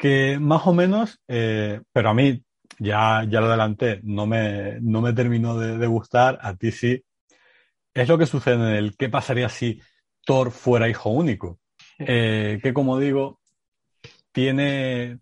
[0.00, 2.42] que más o menos, eh, pero a mí,
[2.78, 7.04] ya, ya lo adelanté, no me, no me terminó de, de, gustar, a ti sí.
[7.92, 9.80] Es lo que sucede en el qué pasaría si
[10.24, 11.60] Thor fuera hijo único.
[11.98, 13.40] Eh, que como digo,
[14.32, 15.18] tiene,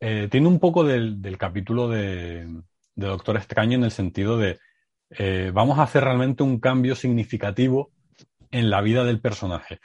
[0.00, 2.46] eh, tiene un poco del, del capítulo de,
[2.96, 4.58] de Doctor Extraño en el sentido de
[5.10, 7.92] eh, vamos a hacer realmente un cambio significativo
[8.50, 9.80] en la vida del personaje.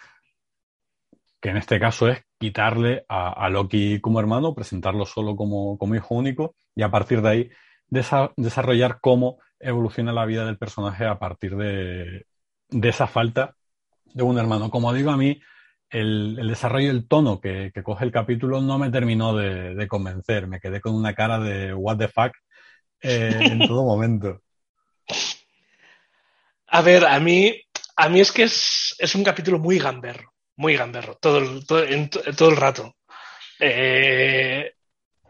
[1.39, 6.55] Que en este caso es quitarle a, Loki como hermano, presentarlo solo como, hijo único
[6.75, 7.49] y a partir de ahí
[7.87, 12.25] desarrollar cómo evoluciona la vida del personaje a partir de,
[12.69, 13.55] esa falta
[14.05, 14.69] de un hermano.
[14.69, 15.41] Como digo, a mí
[15.89, 20.47] el, desarrollo del tono que, coge el capítulo no me terminó de, convencer.
[20.47, 22.33] Me quedé con una cara de what the fuck
[23.01, 24.41] eh, en todo momento.
[26.67, 27.61] A ver, a mí,
[27.97, 32.55] a mí es que es, un capítulo muy gamberro, muy gamberro, todo el, todo, el
[32.55, 32.95] rato.
[33.59, 34.73] Eh,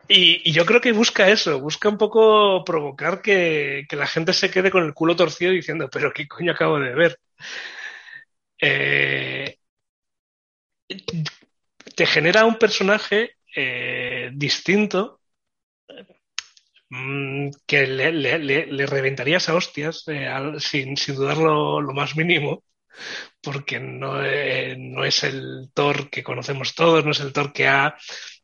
[0.07, 4.69] y, yo creo que busca eso, busca un poco provocar que, la gente se quede
[4.69, 7.19] con el culo torcido diciendo, pero ¿qué coño acabo de ver?
[8.60, 9.57] Eh,
[11.95, 15.20] te genera un personaje eh, distinto
[17.65, 22.63] que le, reventarías a hostias eh, sin, dudarlo lo más mínimo,
[23.41, 27.67] porque no, eh, no, es el Thor que conocemos todos, no es el Thor que
[27.67, 27.95] ha,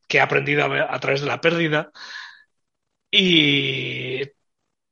[0.08, 1.92] que ha aprendido a, través de la pérdida.
[3.12, 4.22] Y,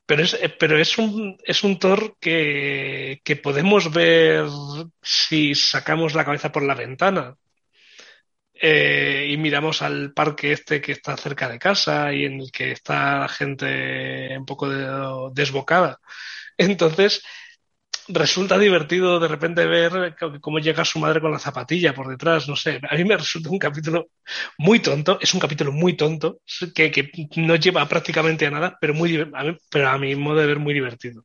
[0.05, 4.47] pero es, eh, pero es un, es un Thor que, que podemos ver
[5.01, 7.37] si sacamos la cabeza por la ventana.
[8.67, 12.71] Eh, y miramos al parque este que está cerca de casa y en el que
[12.71, 14.67] está la gente un poco
[15.29, 15.99] desbocada.
[16.57, 17.21] Entonces,
[18.07, 22.55] resulta divertido de repente ver cómo llega su madre con la zapatilla por detrás, no
[22.55, 22.79] sé.
[22.89, 24.07] A mí me resulta un capítulo
[24.57, 26.39] muy tonto, es un capítulo muy tonto,
[26.73, 30.59] que, no lleva prácticamente a nada, pero, muy, a pero a mi modo de ver
[30.59, 31.23] muy divertido.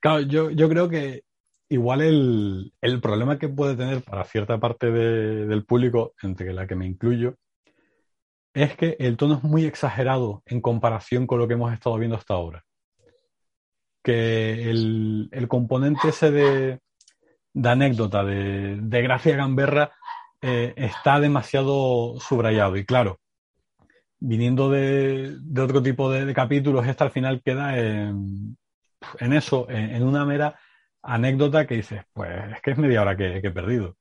[0.00, 1.22] Claro, yo, yo creo que
[1.68, 6.86] igual el, problema que puede tener para cierta parte del público, entre la que me
[6.86, 7.36] incluyo,
[8.54, 12.16] es que el tono es muy exagerado en comparación con lo que hemos estado viendo
[12.16, 12.64] hasta ahora.
[14.02, 16.80] Que el, componente ese de,
[17.62, 19.92] anécdota, de, gracia gamberra,
[20.40, 22.76] eh, está demasiado subrayado.
[22.76, 23.20] Y claro,
[24.18, 28.56] viniendo de, otro tipo de, capítulos, este al final queda en,
[29.20, 30.58] eso, en una mera
[31.08, 33.96] anécdota que dices, pues es que es media hora que, he perdido.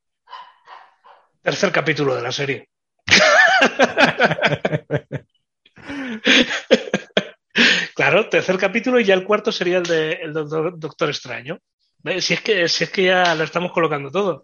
[1.42, 2.70] Tercer capítulo de la serie.
[7.96, 11.60] claro, tercer capítulo y ya el cuarto sería el de el Doctor, Extraño.
[12.20, 14.44] Si es, que, si es que ya lo estamos colocando todo.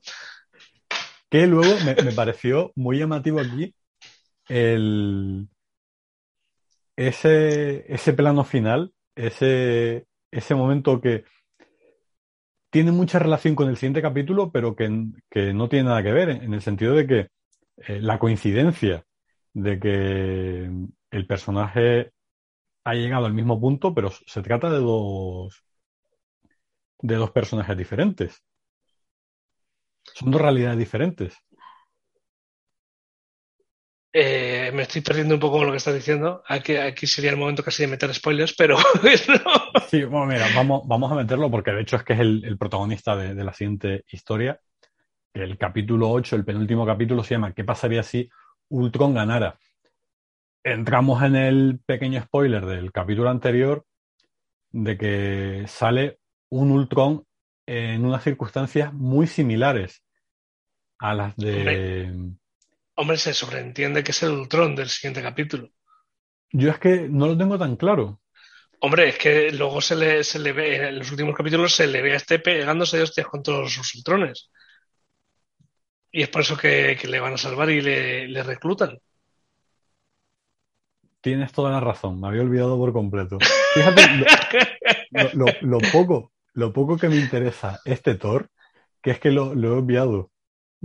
[1.30, 3.74] Que luego me, pareció muy llamativo aquí
[4.48, 5.48] el,
[6.96, 11.26] ese, ese plano final, ese, ese momento que
[12.74, 16.56] tiene mucha relación con el siguiente capítulo, pero que, no tiene nada que ver, en
[16.56, 17.28] el sentido de que
[17.78, 19.06] eh, la coincidencia
[19.54, 20.72] de que
[21.12, 22.14] el personaje
[22.84, 25.64] ha llegado al mismo punto, pero se trata de dos,
[27.00, 28.44] de dos personajes diferentes.
[30.16, 31.38] Son dos realidades diferentes.
[34.14, 36.44] Eh, me estoy perdiendo un poco con lo que estás diciendo.
[36.48, 38.78] Aquí, aquí sería el momento casi de meter spoilers, pero.
[39.90, 43.16] Sí, bueno, mira, vamos, vamos a meterlo porque de hecho es que es el, protagonista
[43.16, 44.60] de, la siguiente historia.
[45.34, 48.28] El capítulo 8, el penúltimo capítulo, se llama ¿Qué pasaría si
[48.70, 49.58] Ultron ganara?
[50.64, 53.86] Entramos en el pequeño spoiler del capítulo anterior
[54.72, 57.24] de que sale un Ultron
[57.68, 60.04] en unas circunstancias muy similares
[61.00, 62.34] a las de.
[62.96, 65.70] Hombre, se sobreentiende que es el Ultron del siguiente capítulo.
[66.52, 68.22] Yo es que no lo tengo tan claro.
[68.80, 72.02] Hombre, es que luego se le, se le ve, en los últimos capítulos se le
[72.02, 74.52] ve a este pegándose de hostias con todos sus Ultrones.
[76.12, 79.00] Y es por eso que, le van a salvar y le, reclutan.
[81.22, 83.38] Tienes toda la razón, me había olvidado por completo.
[83.74, 84.02] Fíjate
[85.34, 88.50] lo, poco, lo poco que me interesa este Thor,
[89.02, 90.33] que es que lo, lo he obviado.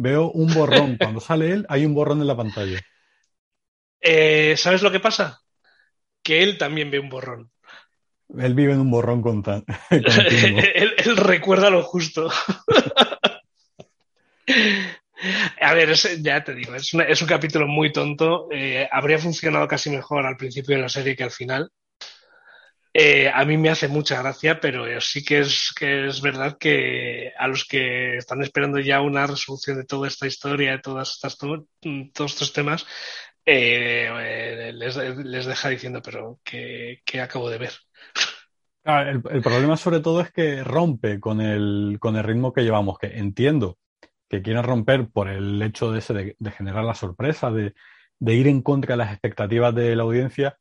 [0.01, 0.97] Veo un borrón.
[0.97, 2.81] Cuando sale él, hay un borrón en la pantalla.
[4.01, 5.41] Eh, ¿Sabes lo que pasa?
[6.23, 7.51] Que él también ve un borrón.
[8.39, 9.43] Él vive en un borrón con
[9.91, 12.31] él, él, recuerda lo justo.
[15.61, 18.49] A ver, ya te digo, es, un capítulo muy tonto.
[18.53, 21.73] Eh, habría funcionado casi mejor al principio de la serie que al final.
[23.01, 27.33] Eh, a mí me hace mucha gracia, pero sí que es, que es verdad que
[27.39, 31.39] a los que están esperando ya una resolución de toda esta historia, de todas estas,
[31.39, 32.85] todos estos temas,
[33.47, 37.73] eh, les, deja diciendo, pero ¿qué, acabo de ver?
[38.83, 43.17] el, problema sobre todo es que rompe con el, con el ritmo que llevamos, que
[43.17, 43.79] entiendo
[44.29, 48.61] que quieren romper por el hecho de, ese de, generar la sorpresa, de ir en
[48.61, 50.59] contra de las expectativas de la audiencia,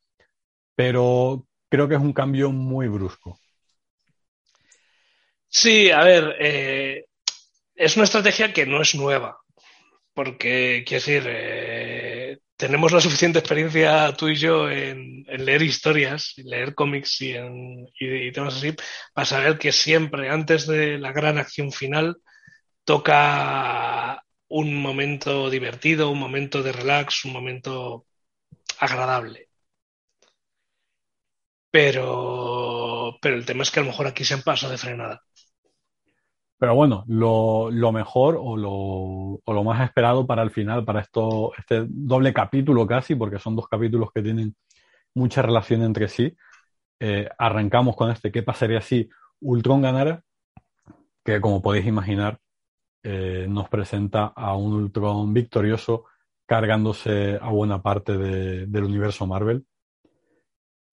[0.76, 3.38] pero creo que es un cambio muy brusco.
[5.48, 7.06] Sí, a ver, eh,
[7.74, 9.38] es una estrategia que no es nueva,
[10.14, 16.74] porque, quiero decir, eh, tenemos la suficiente experiencia tú y yo en, leer historias, leer
[16.74, 18.74] cómics y, en, y, temas así,
[19.14, 22.18] para saber que siempre, antes de la gran acción final,
[22.84, 28.06] toca un momento divertido, un momento de relax, un momento
[28.80, 29.47] agradable.
[31.70, 35.22] Pero, pero el tema es que a lo mejor aquí se han pasado de frenada.
[36.58, 42.32] Pero bueno, lo, mejor o lo, más esperado para el final, para esto, este doble
[42.32, 44.56] capítulo casi, porque son dos capítulos que tienen
[45.14, 46.36] mucha relación entre sí.
[46.98, 49.08] Eh, arrancamos con este, ¿qué pasaría si
[49.40, 50.24] Ultron ganara?
[51.24, 52.40] Que como podéis imaginar,
[53.04, 56.06] eh, nos presenta a un Ultron victorioso
[56.44, 59.64] cargándose a buena parte del universo Marvel.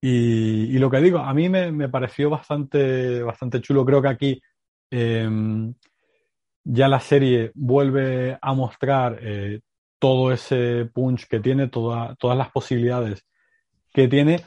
[0.00, 3.84] Y, lo que digo, a mí me, pareció bastante, bastante chulo.
[3.84, 4.42] Creo que aquí
[4.90, 5.74] em,
[6.64, 9.60] ya la serie vuelve a mostrar eh,
[9.98, 13.26] todo ese punch que tiene, todas las posibilidades
[13.92, 14.44] que tiene,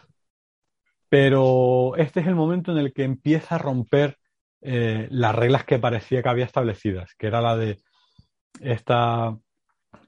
[1.10, 4.18] pero este es el momento en el que empieza a romper
[4.62, 7.80] eh, las reglas que parecía que había establecidas, que era la de
[8.62, 9.36] esta,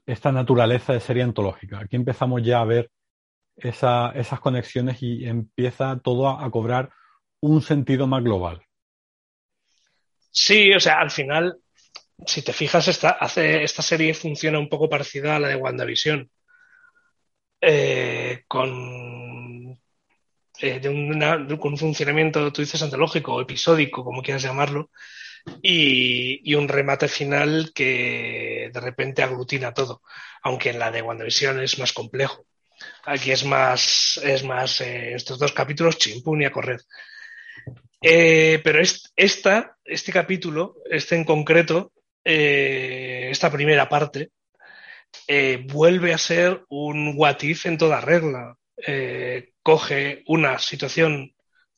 [0.06, 1.80] esta naturaleza de serie antológica.
[1.80, 2.90] Aquí empezamos ya a ver
[3.56, 6.90] esas conexiones y empieza todo a, cobrar
[7.40, 8.62] un sentido más global.
[10.30, 11.58] Sí, o sea, al final,
[12.26, 16.30] si te fijas, esta, hace, esta serie funciona un poco parecida a la de WandaVision.
[17.64, 19.78] Eh, con,
[20.60, 20.80] eh,
[21.60, 24.90] con un funcionamiento, tú dices, antológico episódico, como quieras llamarlo,
[25.62, 30.02] y, un remate final que de repente aglutina todo,
[30.42, 32.46] aunque en la de WandaVision es más complejo.
[33.04, 36.80] Aquí es más, es más eh, estos dos capítulos chimpún y a correr.
[38.00, 38.80] Eh, pero
[39.16, 41.92] esta, este capítulo, este en concreto,
[42.24, 44.30] eh, esta primera parte,
[45.66, 48.56] vuelve a ser un what if en toda regla.
[49.62, 51.34] coge una situación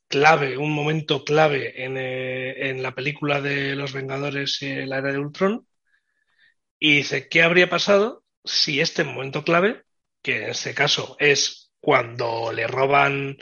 [0.09, 5.67] clave, un momento clave en, la película de Los Vengadores la era de Ultron,
[6.79, 9.84] y dice, ¿qué habría pasado si este momento clave,
[10.25, 13.37] que en este caso es cuando le roban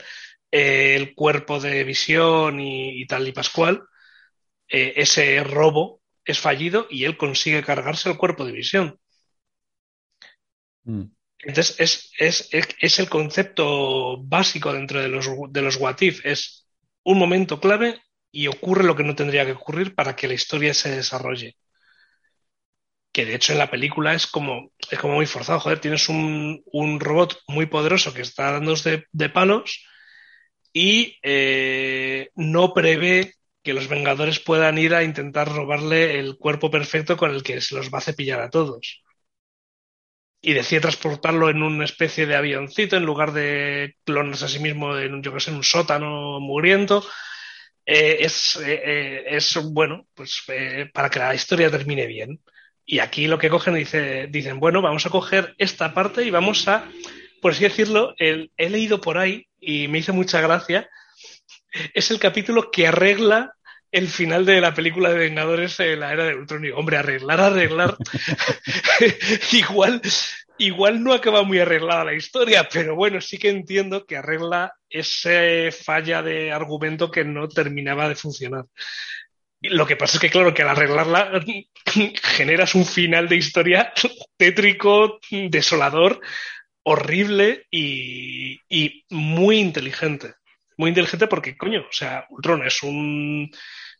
[0.51, 3.83] eh, el cuerpo de visión y, tal y pascual,
[4.67, 8.99] eh, ese robo es fallido y él consigue cargarse el cuerpo de visión?
[10.83, 11.05] Mm.
[11.39, 16.67] Entonces, es, es, el concepto básico dentro de los, de los what if, es
[17.03, 20.73] un momento clave y ocurre lo que no tendría que ocurrir para que la historia
[20.73, 21.55] se desarrolle.
[23.13, 25.59] Que de hecho en la película es como, es como muy forzado.
[25.59, 26.63] Joder, tienes un,
[26.99, 29.85] robot muy poderoso que está dando de, palos
[30.73, 37.15] y eh, no prevé que los Vengadores puedan ir a intentar robarle el cuerpo perfecto
[37.17, 39.03] con el que se los va a cepillar a todos
[40.43, 44.97] y decide transportarlo en una especie de avioncito en lugar de clonarse a sí mismo
[44.97, 47.03] en, yo que sé, en un sótano mugriento.
[47.85, 50.43] Eh, es, eh, eh, es, bueno, pues
[50.93, 52.41] para que la historia termine bien.
[52.85, 56.67] Y aquí lo que cogen dice, dicen, bueno, vamos a coger esta parte y vamos
[56.67, 56.89] a,
[57.41, 60.89] por así decirlo, he leído por ahí y me hizo mucha gracia,
[61.93, 63.53] es el capítulo que arregla
[63.93, 66.65] el final de la película de Vengadores en la era de Ultron.
[66.65, 67.95] Y, hombre, arreglar, arreglar.
[69.51, 70.01] igual,
[70.57, 75.31] igual no acaba muy arreglada la historia, pero bueno, sí que entiendo que arregla esa
[75.71, 78.65] falla de argumento que no terminaba de funcionar.
[79.63, 81.41] Lo que pasa es que, claro, que al arreglarla
[82.21, 83.93] generas un final de historia
[84.35, 86.19] tétrico, desolador,
[86.83, 88.59] horrible y,
[89.09, 90.35] muy inteligente.
[90.77, 93.51] Muy inteligente porque, coño, o sea, Ultron es un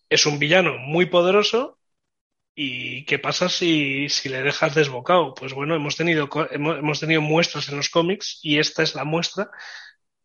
[0.09, 1.79] es un villano muy poderoso.
[2.55, 5.33] ¿Y qué pasa si, le dejas desbocado?
[5.33, 9.49] Pues bueno, hemos tenido, hemos, tenido muestras en los cómics y esta es la muestra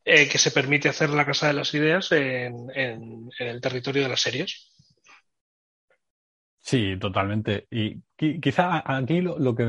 [0.04, 2.70] eh, que se permite hacer la Casa de las Ideas en,
[3.38, 4.72] el territorio de las series.
[6.68, 7.66] Sí, totalmente.
[7.70, 8.02] Y
[8.42, 9.64] quizá aquí lo, que,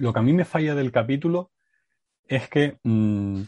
[0.00, 1.52] lo que a mí me falla del capítulo
[2.26, 3.42] es que mm,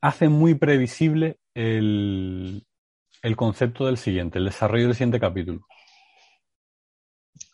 [0.00, 2.66] hace muy previsible el,
[3.22, 5.64] el concepto del siguiente, el desarrollo del siguiente capítulo.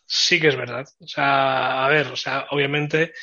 [0.07, 0.87] Sí que es verdad.
[0.99, 3.13] O sea, a ver, o sea, obviamente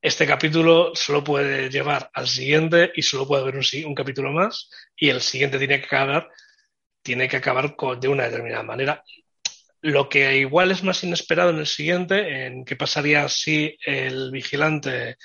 [0.00, 4.70] este capítulo solo puede llevar al siguiente y solo puede haber un, un capítulo más
[4.94, 6.30] y el siguiente tiene que acabar,
[7.02, 9.02] tiene que acabar con, de una determinada manera.
[9.82, 15.16] Lo que igual es más inesperado en el siguiente, en qué pasaría si el vigilante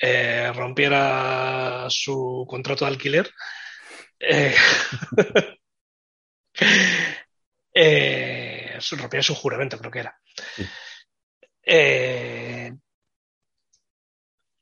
[0.00, 3.30] eh, rompiera su contrato de alquiler,
[4.20, 4.54] Eh,
[7.74, 10.20] eh, rompía su juramento, creo que era.
[10.56, 10.68] Sí.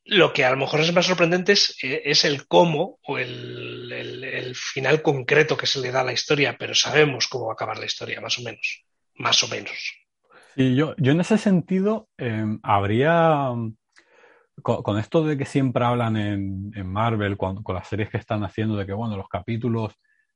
[0.05, 4.25] Lo que a lo mejor es más sorprendente es, es el cómo o el, el,
[4.25, 7.55] el, final concreto que se le da a la historia, pero sabemos cómo va a
[7.55, 8.88] acabar la historia, más o menos.
[9.19, 9.73] Más o menos.
[10.57, 13.53] Sí, yo, yo en ese sentido eh, habría.
[14.63, 18.17] Con, con, esto de que siempre hablan en, en Marvel, con, con, las series que
[18.17, 19.95] están haciendo, de que bueno, los capítulos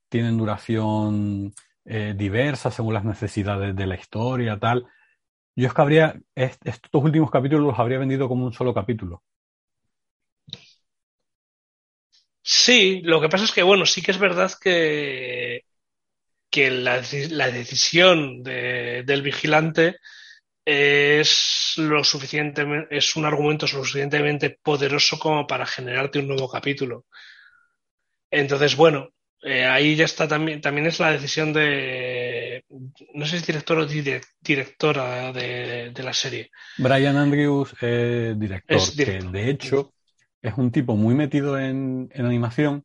[0.08, 1.52] tienen duración
[1.84, 4.86] eh, diversa según las necesidades de la historia, tal.
[5.56, 9.22] Yo es que habría, est estos últimos capítulos los habría vendido como un solo capítulo.
[12.42, 15.64] Sí, lo que pasa es que, bueno, sí que es verdad que,
[16.52, 19.96] que la, la decisión de, del vigilante
[20.64, 27.06] es lo suficientemente, es un argumento suficientemente poderoso como para generarte un nuevo capítulo.
[28.30, 29.08] Entonces, bueno,
[29.42, 32.64] eh, ahí ya está también, también es la decisión de,
[33.14, 36.50] no sé si es director o directora de, de la serie.
[36.76, 39.32] Brian Andrews es director, es director.
[39.32, 39.94] que de hecho
[40.42, 42.84] es un tipo muy metido en, en animación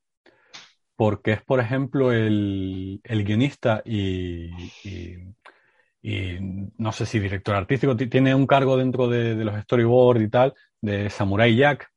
[0.98, 4.50] porque es, por ejemplo, el, el guionista y,
[4.84, 5.16] y,
[6.02, 6.38] y,
[6.78, 10.54] no sé si director artístico, tiene un cargo dentro de, de los storyboards y tal,
[10.82, 11.90] de Samurai Jack.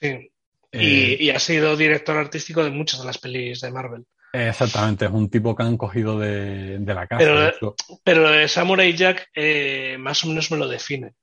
[0.00, 0.30] Sí.
[0.70, 4.04] Eh, y, y, ha sido director artístico de muchas de las pelis de Marvel.
[4.34, 7.24] Exactamente, es un tipo que han cogido de, de la casa.
[7.24, 7.74] Pero,
[8.04, 11.14] pero Samurai Jack eh, más o menos me lo define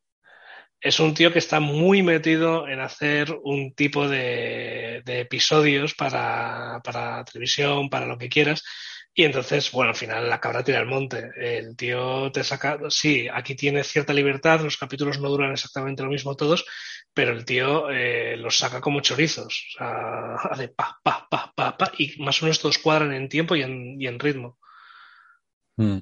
[0.85, 7.25] es un tío que está muy metido en hacer un tipo de, episodios para, para,
[7.25, 8.63] televisión, para lo que quieras.
[9.11, 11.31] Y entonces, bueno, al final la cabra tira al monte.
[11.37, 16.09] El tío te saca, sí, aquí tiene cierta libertad, los capítulos no duran exactamente lo
[16.09, 16.63] mismo todos,
[17.15, 19.65] pero el tío eh, los saca como chorizos.
[19.73, 23.27] O sea, hace pa, pa, pa, pa, pa, y más o menos todos cuadran en
[23.27, 24.59] tiempo y en, ritmo.
[25.77, 25.97] Mm.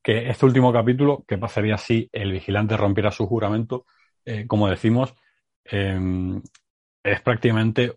[0.00, 3.84] Que este último capítulo, que pasaría si el vigilante rompiera su juramento,
[4.24, 5.14] eh, como decimos,
[5.64, 6.40] eh,
[7.02, 7.94] es prácticamente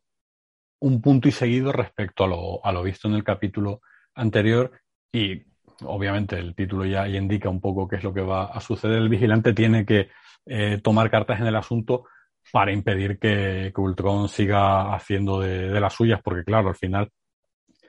[0.79, 3.81] un punto y seguido respecto a lo, a lo, visto en el capítulo
[4.15, 4.71] anterior
[5.11, 5.43] y
[5.83, 8.97] obviamente el título ya, indica un poco qué es lo que va a suceder.
[8.97, 10.09] El vigilante tiene que
[10.45, 12.05] eh, tomar cartas en el asunto
[12.51, 17.09] para impedir que, que Ultron siga haciendo de, de, las suyas, porque claro, al final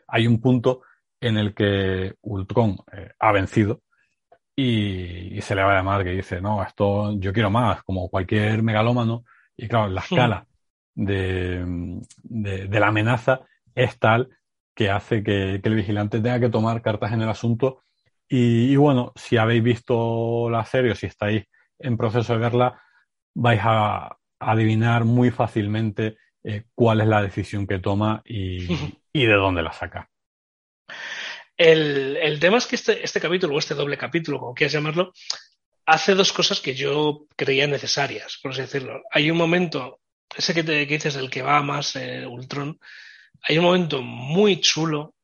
[0.08, 0.82] hay un punto
[1.20, 3.80] en el que Ultron eh, ha vencido
[4.62, 8.08] y, y, se le va la madre que dice, no, esto yo quiero más, como
[8.08, 9.24] cualquier megalómano.
[9.56, 10.46] Y claro, la escala
[10.94, 13.40] de, de, de la amenaza
[13.74, 14.28] es tal
[14.74, 17.82] que hace que, que, el vigilante tenga que tomar cartas en el asunto.
[18.28, 21.44] Y, y, bueno, si habéis visto la serie o si estáis
[21.78, 22.80] en proceso de verla,
[23.34, 28.66] vais a adivinar muy fácilmente eh, cuál es la decisión que toma y,
[29.12, 30.08] y de dónde la saca.
[31.64, 35.12] El, tema es que este, este capítulo, o este doble capítulo, como quieras llamarlo,
[35.86, 39.02] hace dos cosas que yo creía necesarias, por así decirlo.
[39.12, 40.00] Hay un momento,
[40.36, 42.80] ese que, dices del que va más eh, Ultron,
[43.42, 45.14] hay un momento muy chulo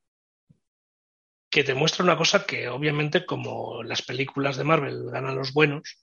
[1.49, 5.97] que te muestra una cosa que obviamente como las películas de Marvel ganan los buenos,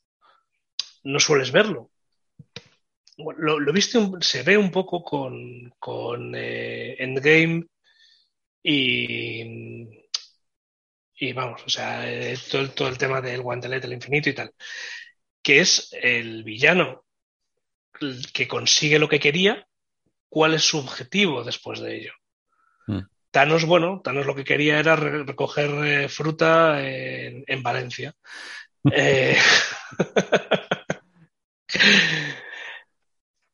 [1.03, 1.91] no sueles verlo.
[3.17, 7.65] Lo, viste, se ve un poco con, con eh, Endgame
[8.63, 10.06] y
[11.19, 14.53] y vamos, o sea, eh, todo, todo, el tema del guantelete del infinito y tal,
[15.43, 17.05] que es el villano
[18.33, 19.67] que consigue lo que quería,
[20.29, 22.13] cuál es su objetivo después de ello.
[22.87, 23.01] Mm.
[23.31, 28.15] Thanos, bueno, Thanos lo que quería era recoger eh, fruta en, en Valencia.
[28.93, 29.39] eh...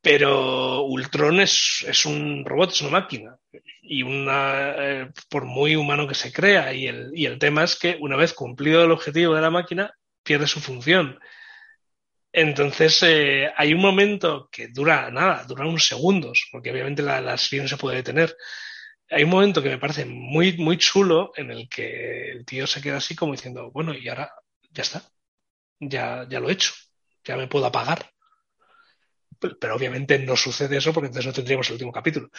[0.03, 3.39] Pero Ultron es, es, un robot, es una máquina.
[3.83, 6.73] Y una, eh, por muy humano que se crea.
[6.75, 9.95] Y el, y el tema es que una vez cumplido el objetivo de la máquina,
[10.25, 11.19] pierde su función.
[12.33, 17.37] Entonces, eh, hay un momento que dura nada, dura unos segundos, porque obviamente la, la
[17.37, 18.37] serie no se puede detener.
[19.11, 22.81] Hay un momento que me parece muy, muy chulo en el que el tío se
[22.83, 24.33] queda así como diciendo, bueno, y ahora
[24.71, 25.03] ya está,
[25.81, 26.73] ya, ya lo he hecho,
[27.25, 28.12] ya me puedo apagar
[29.61, 32.31] pero obviamente no sucede eso porque entonces no tendríamos el último capítulo.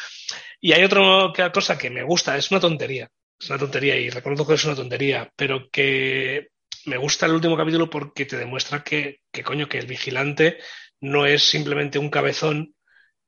[0.59, 4.47] Y hay otra cosa que me gusta, es una tontería, es una tontería y reconozco
[4.47, 6.49] que es una tontería, pero que
[6.85, 10.57] me gusta el último capítulo porque te demuestra que, que coño, que el vigilante
[11.01, 12.73] no es simplemente un cabezón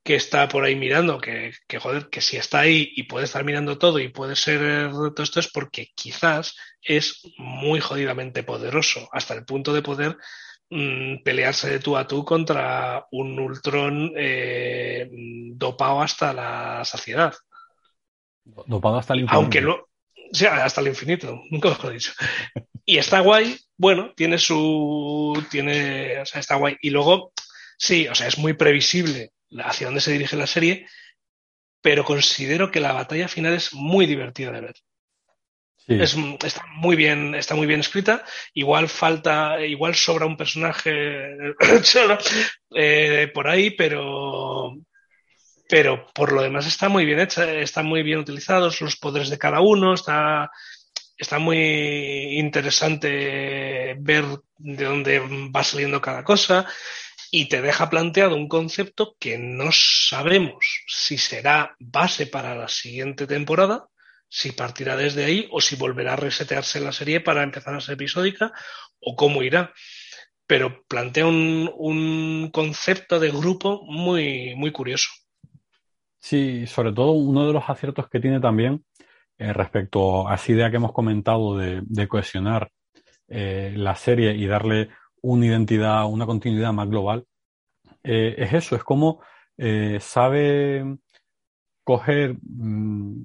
[0.04, 3.44] que está por ahí mirando, que, que joder, que si está ahí y puede estar
[3.44, 9.34] mirando todo y puede ser todo esto es porque quizás es muy jodidamente poderoso, hasta
[9.34, 10.16] el punto de poder
[10.70, 15.10] mmm, pelearse de tú a tú contra un Ultron eh,
[15.54, 17.34] dopado hasta la saciedad.
[18.44, 19.40] Dopado hasta el infinito.
[19.40, 19.90] Aunque lo,
[20.32, 22.12] o sea, hasta el infinito, nunca mejor dicho.
[22.86, 26.78] Y está guay, bueno, tiene su, tiene, o sea, está guay.
[26.82, 27.32] Y luego,
[27.78, 29.32] sí, o sea, es muy previsible
[29.64, 30.88] hacia dónde se dirige la serie,
[31.82, 34.76] pero considero que la batalla final es muy divertida de ver.
[35.88, 38.24] Es, está muy bien, está muy bien escrita.
[38.54, 41.54] Igual falta, igual sobra un personaje
[42.76, 44.76] eh, por ahí, pero,
[45.70, 49.38] pero por lo demás está muy bien hecha, están muy bien utilizados los poderes de
[49.38, 50.50] cada uno, está,
[51.18, 54.26] está muy interesante ver
[54.58, 55.20] de dónde
[55.56, 56.66] va saliendo cada cosa
[57.30, 63.28] y te deja planteado un concepto que no sabemos si será base para la siguiente
[63.28, 63.88] temporada,
[64.36, 67.94] si partirá desde ahí o si volverá a resetearse la serie para empezar a ser
[67.94, 68.52] episódica
[69.00, 69.72] o cómo irá.
[70.46, 75.10] Pero plantea un, un concepto de grupo muy, muy curioso.
[76.20, 78.84] Sí, sobre todo uno de los aciertos que tiene también
[79.38, 82.70] eh, respecto a esa idea que hemos comentado de, de cohesionar
[83.30, 84.90] eh, la serie y darle
[85.22, 87.26] una identidad, una continuidad más global,
[88.04, 89.22] eh, es eso, es como
[90.02, 90.84] sabe
[91.86, 93.22] coger mmm,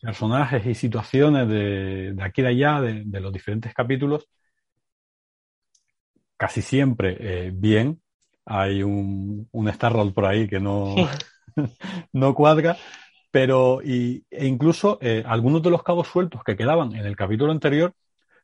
[0.00, 4.28] personajes y situaciones de, de, aquí y de allá, de, de, los diferentes capítulos,
[6.38, 8.00] casi siempre eh, bien.
[8.46, 10.94] Hay un, un Starroll por ahí que no,
[12.12, 12.76] no cuadra,
[13.30, 17.52] pero y, e incluso eh, algunos de los cabos sueltos que quedaban en el capítulo
[17.52, 17.94] anterior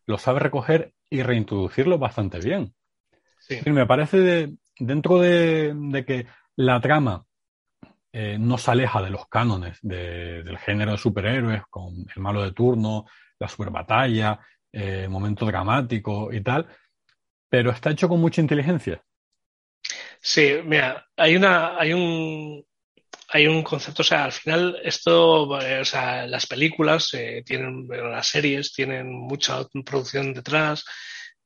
[0.07, 2.75] los sabe recoger y reintroducirlos bastante bien.
[3.39, 3.59] Sí.
[3.71, 6.27] Me parece de, dentro de, de, que
[6.57, 7.25] la trama
[8.13, 12.43] eh, no se aleja de los cánones de, del género de superhéroes, con el malo
[12.43, 13.07] de turno,
[13.39, 14.41] la super batalla,
[14.73, 16.67] eh, momento dramático y tal,
[17.49, 19.03] pero está hecho con mucha inteligencia.
[20.21, 22.65] Sí, mira, hay una, hay un,
[23.29, 27.89] hay un concepto, o sea, al final esto, eh, o sea, las películas eh, tienen,
[27.89, 30.85] las series tienen mucha producción detrás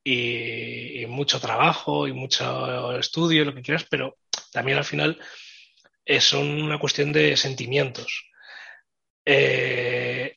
[0.02, 4.16] y, y, mucho trabajo y mucho estudio, lo que quieras, pero
[4.50, 5.18] también al final
[6.20, 8.30] son una cuestión de sentimientos.
[9.24, 10.36] Eh,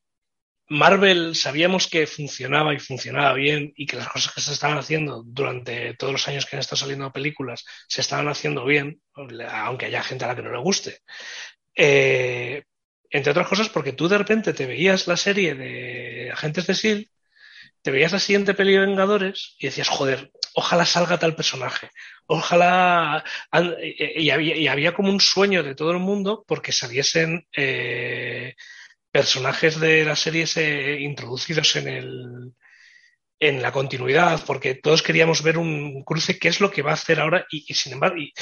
[0.68, 5.24] Marvel sabíamos que funcionaba y funcionaba bien y que las cosas que se estaban haciendo
[5.24, 10.02] durante todos los años que han estado saliendo películas se estaban haciendo bien, aunque haya
[10.02, 11.00] gente a la que no le guste.
[11.76, 12.64] Eh,
[13.12, 17.10] entre otras cosas porque tú de repente te veías la serie de Agentes de S.H.I.E.L.D.,
[17.82, 21.92] te veías la siguiente peli de Vengadores y decías, joder, ojalá salga tal personaje,
[22.28, 23.24] ojalá...
[24.16, 27.48] Y había, y había como un sueño de todo el mundo porque saliesen...
[27.56, 28.56] Eh,
[29.16, 32.54] personajes de la serie eh, introducidos en el
[33.40, 36.96] en la continuidad, porque todos queríamos ver un cruce, qué es lo que va a
[36.96, 38.34] hacer ahora, y, sin embargo, y,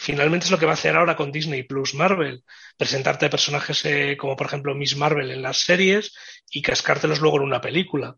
[0.00, 2.42] finalmente es lo que va a hacer ahora con Disney Plus Marvel,
[2.76, 6.12] presentarte personajes eh, como por ejemplo Miss Marvel en las series
[6.50, 8.16] y cascártelos luego en una película.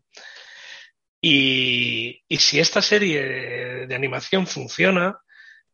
[1.21, 5.19] Y, y si esta serie de, animación funciona,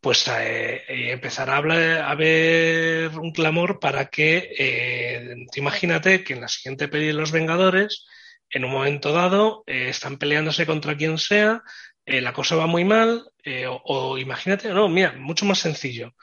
[0.01, 6.49] pues eh, eh, empezará a, haber un clamor para que, eh, imagínate que en la
[6.49, 8.05] siguiente peli de Los Vengadores,
[8.49, 11.63] en un momento dado, eh, están peleándose contra quien sea,
[12.05, 13.23] eh, la cosa va muy mal,
[13.69, 16.13] o, o, imagínate, no, mira, mucho más sencillo.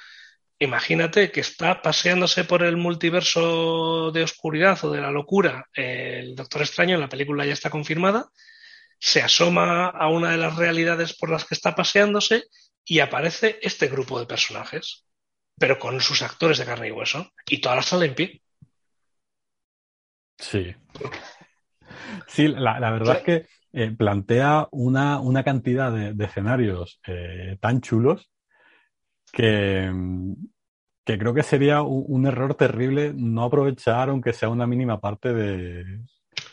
[0.58, 6.62] Imagínate que está paseándose por el multiverso de oscuridad o de la locura el Doctor
[6.62, 8.30] Extraño, la película ya está confirmada,
[9.04, 12.44] se asoma a una de las realidades por las que está paseándose
[12.86, 15.04] y aparece este grupo de personajes,
[15.58, 18.42] pero con sus actores de carne y hueso, y toda la sala en pie.
[20.38, 20.74] Sí.
[22.28, 27.82] Sí, la, verdad es que eh, plantea una, una, cantidad de, de escenarios eh, tan
[27.82, 28.30] chulos
[29.30, 29.92] que,
[31.04, 36.00] que, creo que sería un, error terrible no aprovechar, aunque sea una mínima parte de,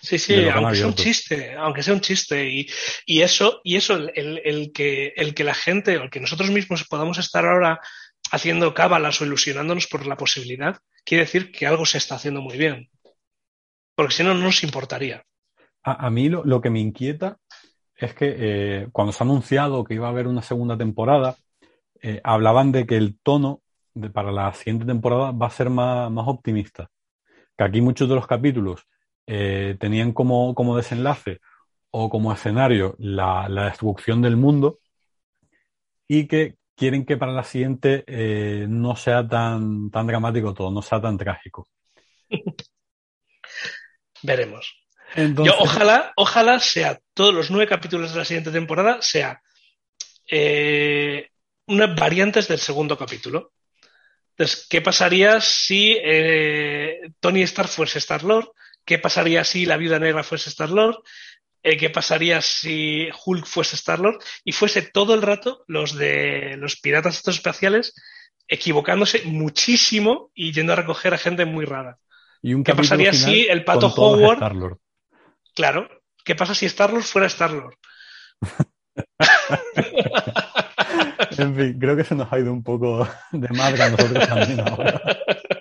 [0.02, 2.50] Sí, sí, aunque sea un chiste, aunque sea un chiste.
[2.50, 2.68] Y,
[3.06, 6.50] y eso, y eso el, el, que, el que la gente, o el que nosotros
[6.50, 7.80] mismos podamos estar ahora
[8.32, 12.58] haciendo cábalas o ilusionándonos por la posibilidad, quiere decir que algo se está haciendo muy
[12.58, 12.90] bien.
[13.96, 15.24] Porque si no, no nos importaría.
[15.84, 17.38] A, a mí lo, lo, que me inquieta
[17.96, 21.36] es que eh, cuando se ha anunciado que iba a haber una segunda temporada,
[22.02, 23.62] eh, hablaban de que el tono
[23.94, 26.90] de, para la siguiente temporada va a ser más, más optimista.
[27.56, 28.88] Que aquí muchos de los capítulos
[29.34, 31.40] eh, tenían como, como, desenlace
[31.90, 34.80] o como escenario la, la, destrucción del mundo
[36.06, 40.82] y que quieren que para la siguiente eh, no sea tan, tan dramático todo, no
[40.82, 41.70] sea tan trágico.
[44.22, 44.76] Veremos.
[45.16, 45.56] Entonces...
[45.56, 49.42] Yo, ojalá, ojalá sea todos los nueve capítulos de la siguiente temporada, sea
[50.30, 51.30] eh,
[51.68, 53.54] unas variantes del segundo capítulo.
[54.32, 58.50] Entonces, ¿qué pasaría si eh, Tony Stark fuese Star-Lord?
[58.86, 60.98] ¿Qué pasaría si la Viuda Negra fuese Star-Lord?
[61.64, 64.20] Eh, ¿Qué pasaría si Hulk fuese Star-Lord?
[64.44, 67.94] Y fuese todo el rato los de los piratas estos espaciales
[68.48, 71.98] equivocándose muchísimo y yendo a recoger a gente muy rara.
[72.42, 74.78] Y un ¿Qué pasaría si el pato Howard- Star-Lord.
[75.56, 75.88] Claro.
[76.26, 77.76] ¿Qué pasa si Star-Lord fuera Star-Lord?
[81.38, 84.60] En fin, creo que se nos ha ido un poco de madre a nosotros también
[84.60, 85.02] ahora.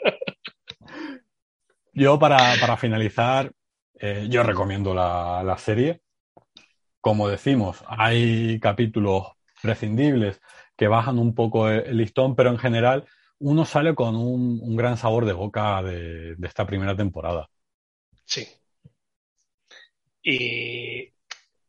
[2.00, 3.52] Yo, para, para finalizar,
[3.98, 6.00] eh, yo recomiendo la, la serie.
[7.02, 9.26] Como decimos, hay capítulos
[9.62, 10.40] prescindibles
[10.78, 13.06] que bajan un poco el, el listón, pero en general
[13.38, 17.48] uno sale con un, un gran sabor de boca de, de esta primera temporada.
[18.24, 18.48] Sí.
[20.22, 21.12] Y,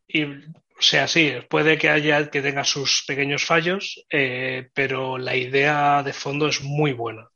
[0.08, 5.36] y, o sea, sí, puede que haya que tenga sus pequeños fallos, eh, pero la
[5.36, 7.30] idea de fondo es muy buena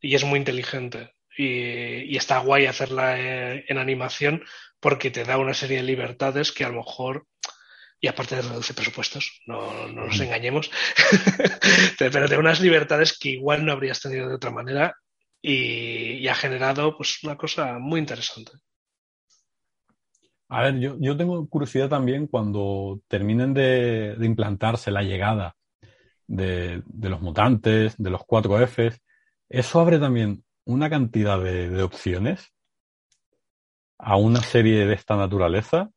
[0.00, 1.12] y es muy inteligente.
[1.40, 4.42] Y, y está guay hacerla eh, en animación
[4.80, 7.26] porque te da una serie de libertades que a lo mejor,
[8.00, 10.68] y aparte de reduce presupuestos, no, no nos engañemos,
[11.98, 14.96] pero te da unas libertades que igual no habrías tenido de otra manera
[15.40, 18.52] y, y ha generado pues una cosa muy interesante.
[20.48, 25.54] A ver, yo, yo tengo curiosidad también cuando terminen de, de implantarse la llegada
[26.26, 28.98] de, de los mutantes, de los 4Fs,
[29.48, 32.52] eso abre también una cantidad de, de opciones
[33.98, 35.90] a una serie de esta naturaleza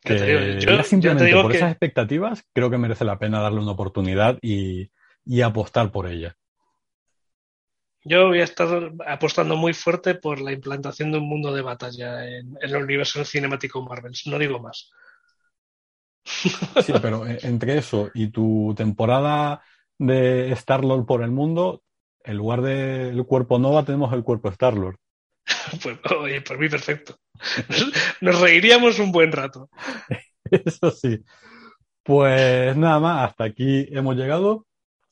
[0.00, 4.38] que yo- simplemente por que- esas expectativas creo que merece la pena darle una oportunidad
[4.42, 4.90] y,
[5.24, 6.36] y apostar por ella.
[8.02, 12.26] Yo voy a estar apostando muy fuerte por la implantación de un mundo de batalla
[12.26, 14.12] en, en el universo cinemático Marvel.
[14.26, 14.90] No digo más.
[16.24, 19.62] Sí, pero e- entre eso y tu temporada
[19.98, 21.82] de Star-Lord por el mundo,
[22.24, 24.96] en lugar del cuerpo Nova tenemos el cuerpo Star-Lord.
[25.82, 27.16] Pues, oye, por mí perfecto.
[27.68, 29.68] Nos, nos reiríamos un buen rato.
[30.50, 31.18] Eso sí.
[32.02, 34.66] Pues nada más, hasta aquí hemos llegado.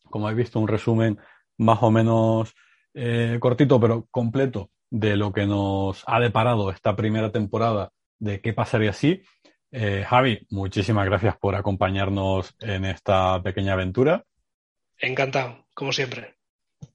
[0.05, 1.19] Como habéis visto, un resumen
[1.59, 2.55] más o menos
[2.95, 8.53] eh, cortito, pero completo de lo que nos ha deparado esta primera temporada de qué
[8.53, 9.23] pasaría si.
[9.71, 14.25] Eh, Javi, muchísimas gracias por acompañarnos en esta pequeña aventura.
[14.99, 16.37] Encantado, como siempre.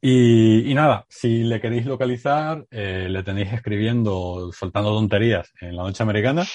[0.02, 5.84] Y, y nada, si le queréis localizar, eh, le tenéis escribiendo, soltando tonterías en la
[5.84, 6.46] noche americana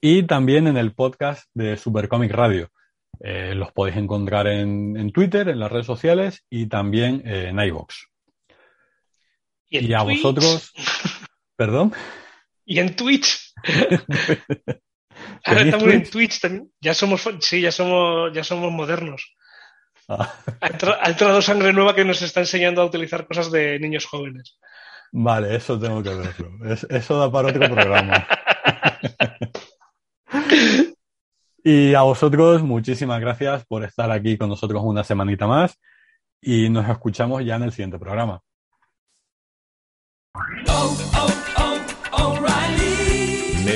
[0.00, 2.70] y también en el podcast de Supercomic Radio.
[3.22, 7.60] Eh, los podéis encontrar en, en Twitter, en las redes sociales y también eh, en
[7.60, 7.94] iVoox.
[9.68, 10.72] Y, a Twitch- vosotros,
[11.56, 11.92] perdón,
[12.64, 13.52] Y en Twitch.
[15.44, 16.10] Ahora ¿Tenéis estamos en?
[16.10, 16.72] Twitch también.
[16.80, 19.36] Ya somos, sí, ya somos, ya somos modernos.
[20.12, 23.78] Ah, Ha entra- ha entrado sangre nueva que nos está enseñando a utilizar cosas de
[23.78, 24.58] niños jóvenes.
[25.12, 26.50] vale, eso tengo que verlo.
[26.72, 28.26] Es- eso da para otro programa.
[31.62, 35.78] Y a vosotros, muchísimas gracias por estar aquí con nosotros una semanita más
[36.40, 38.40] y nos escuchamos ya en el siguiente programa.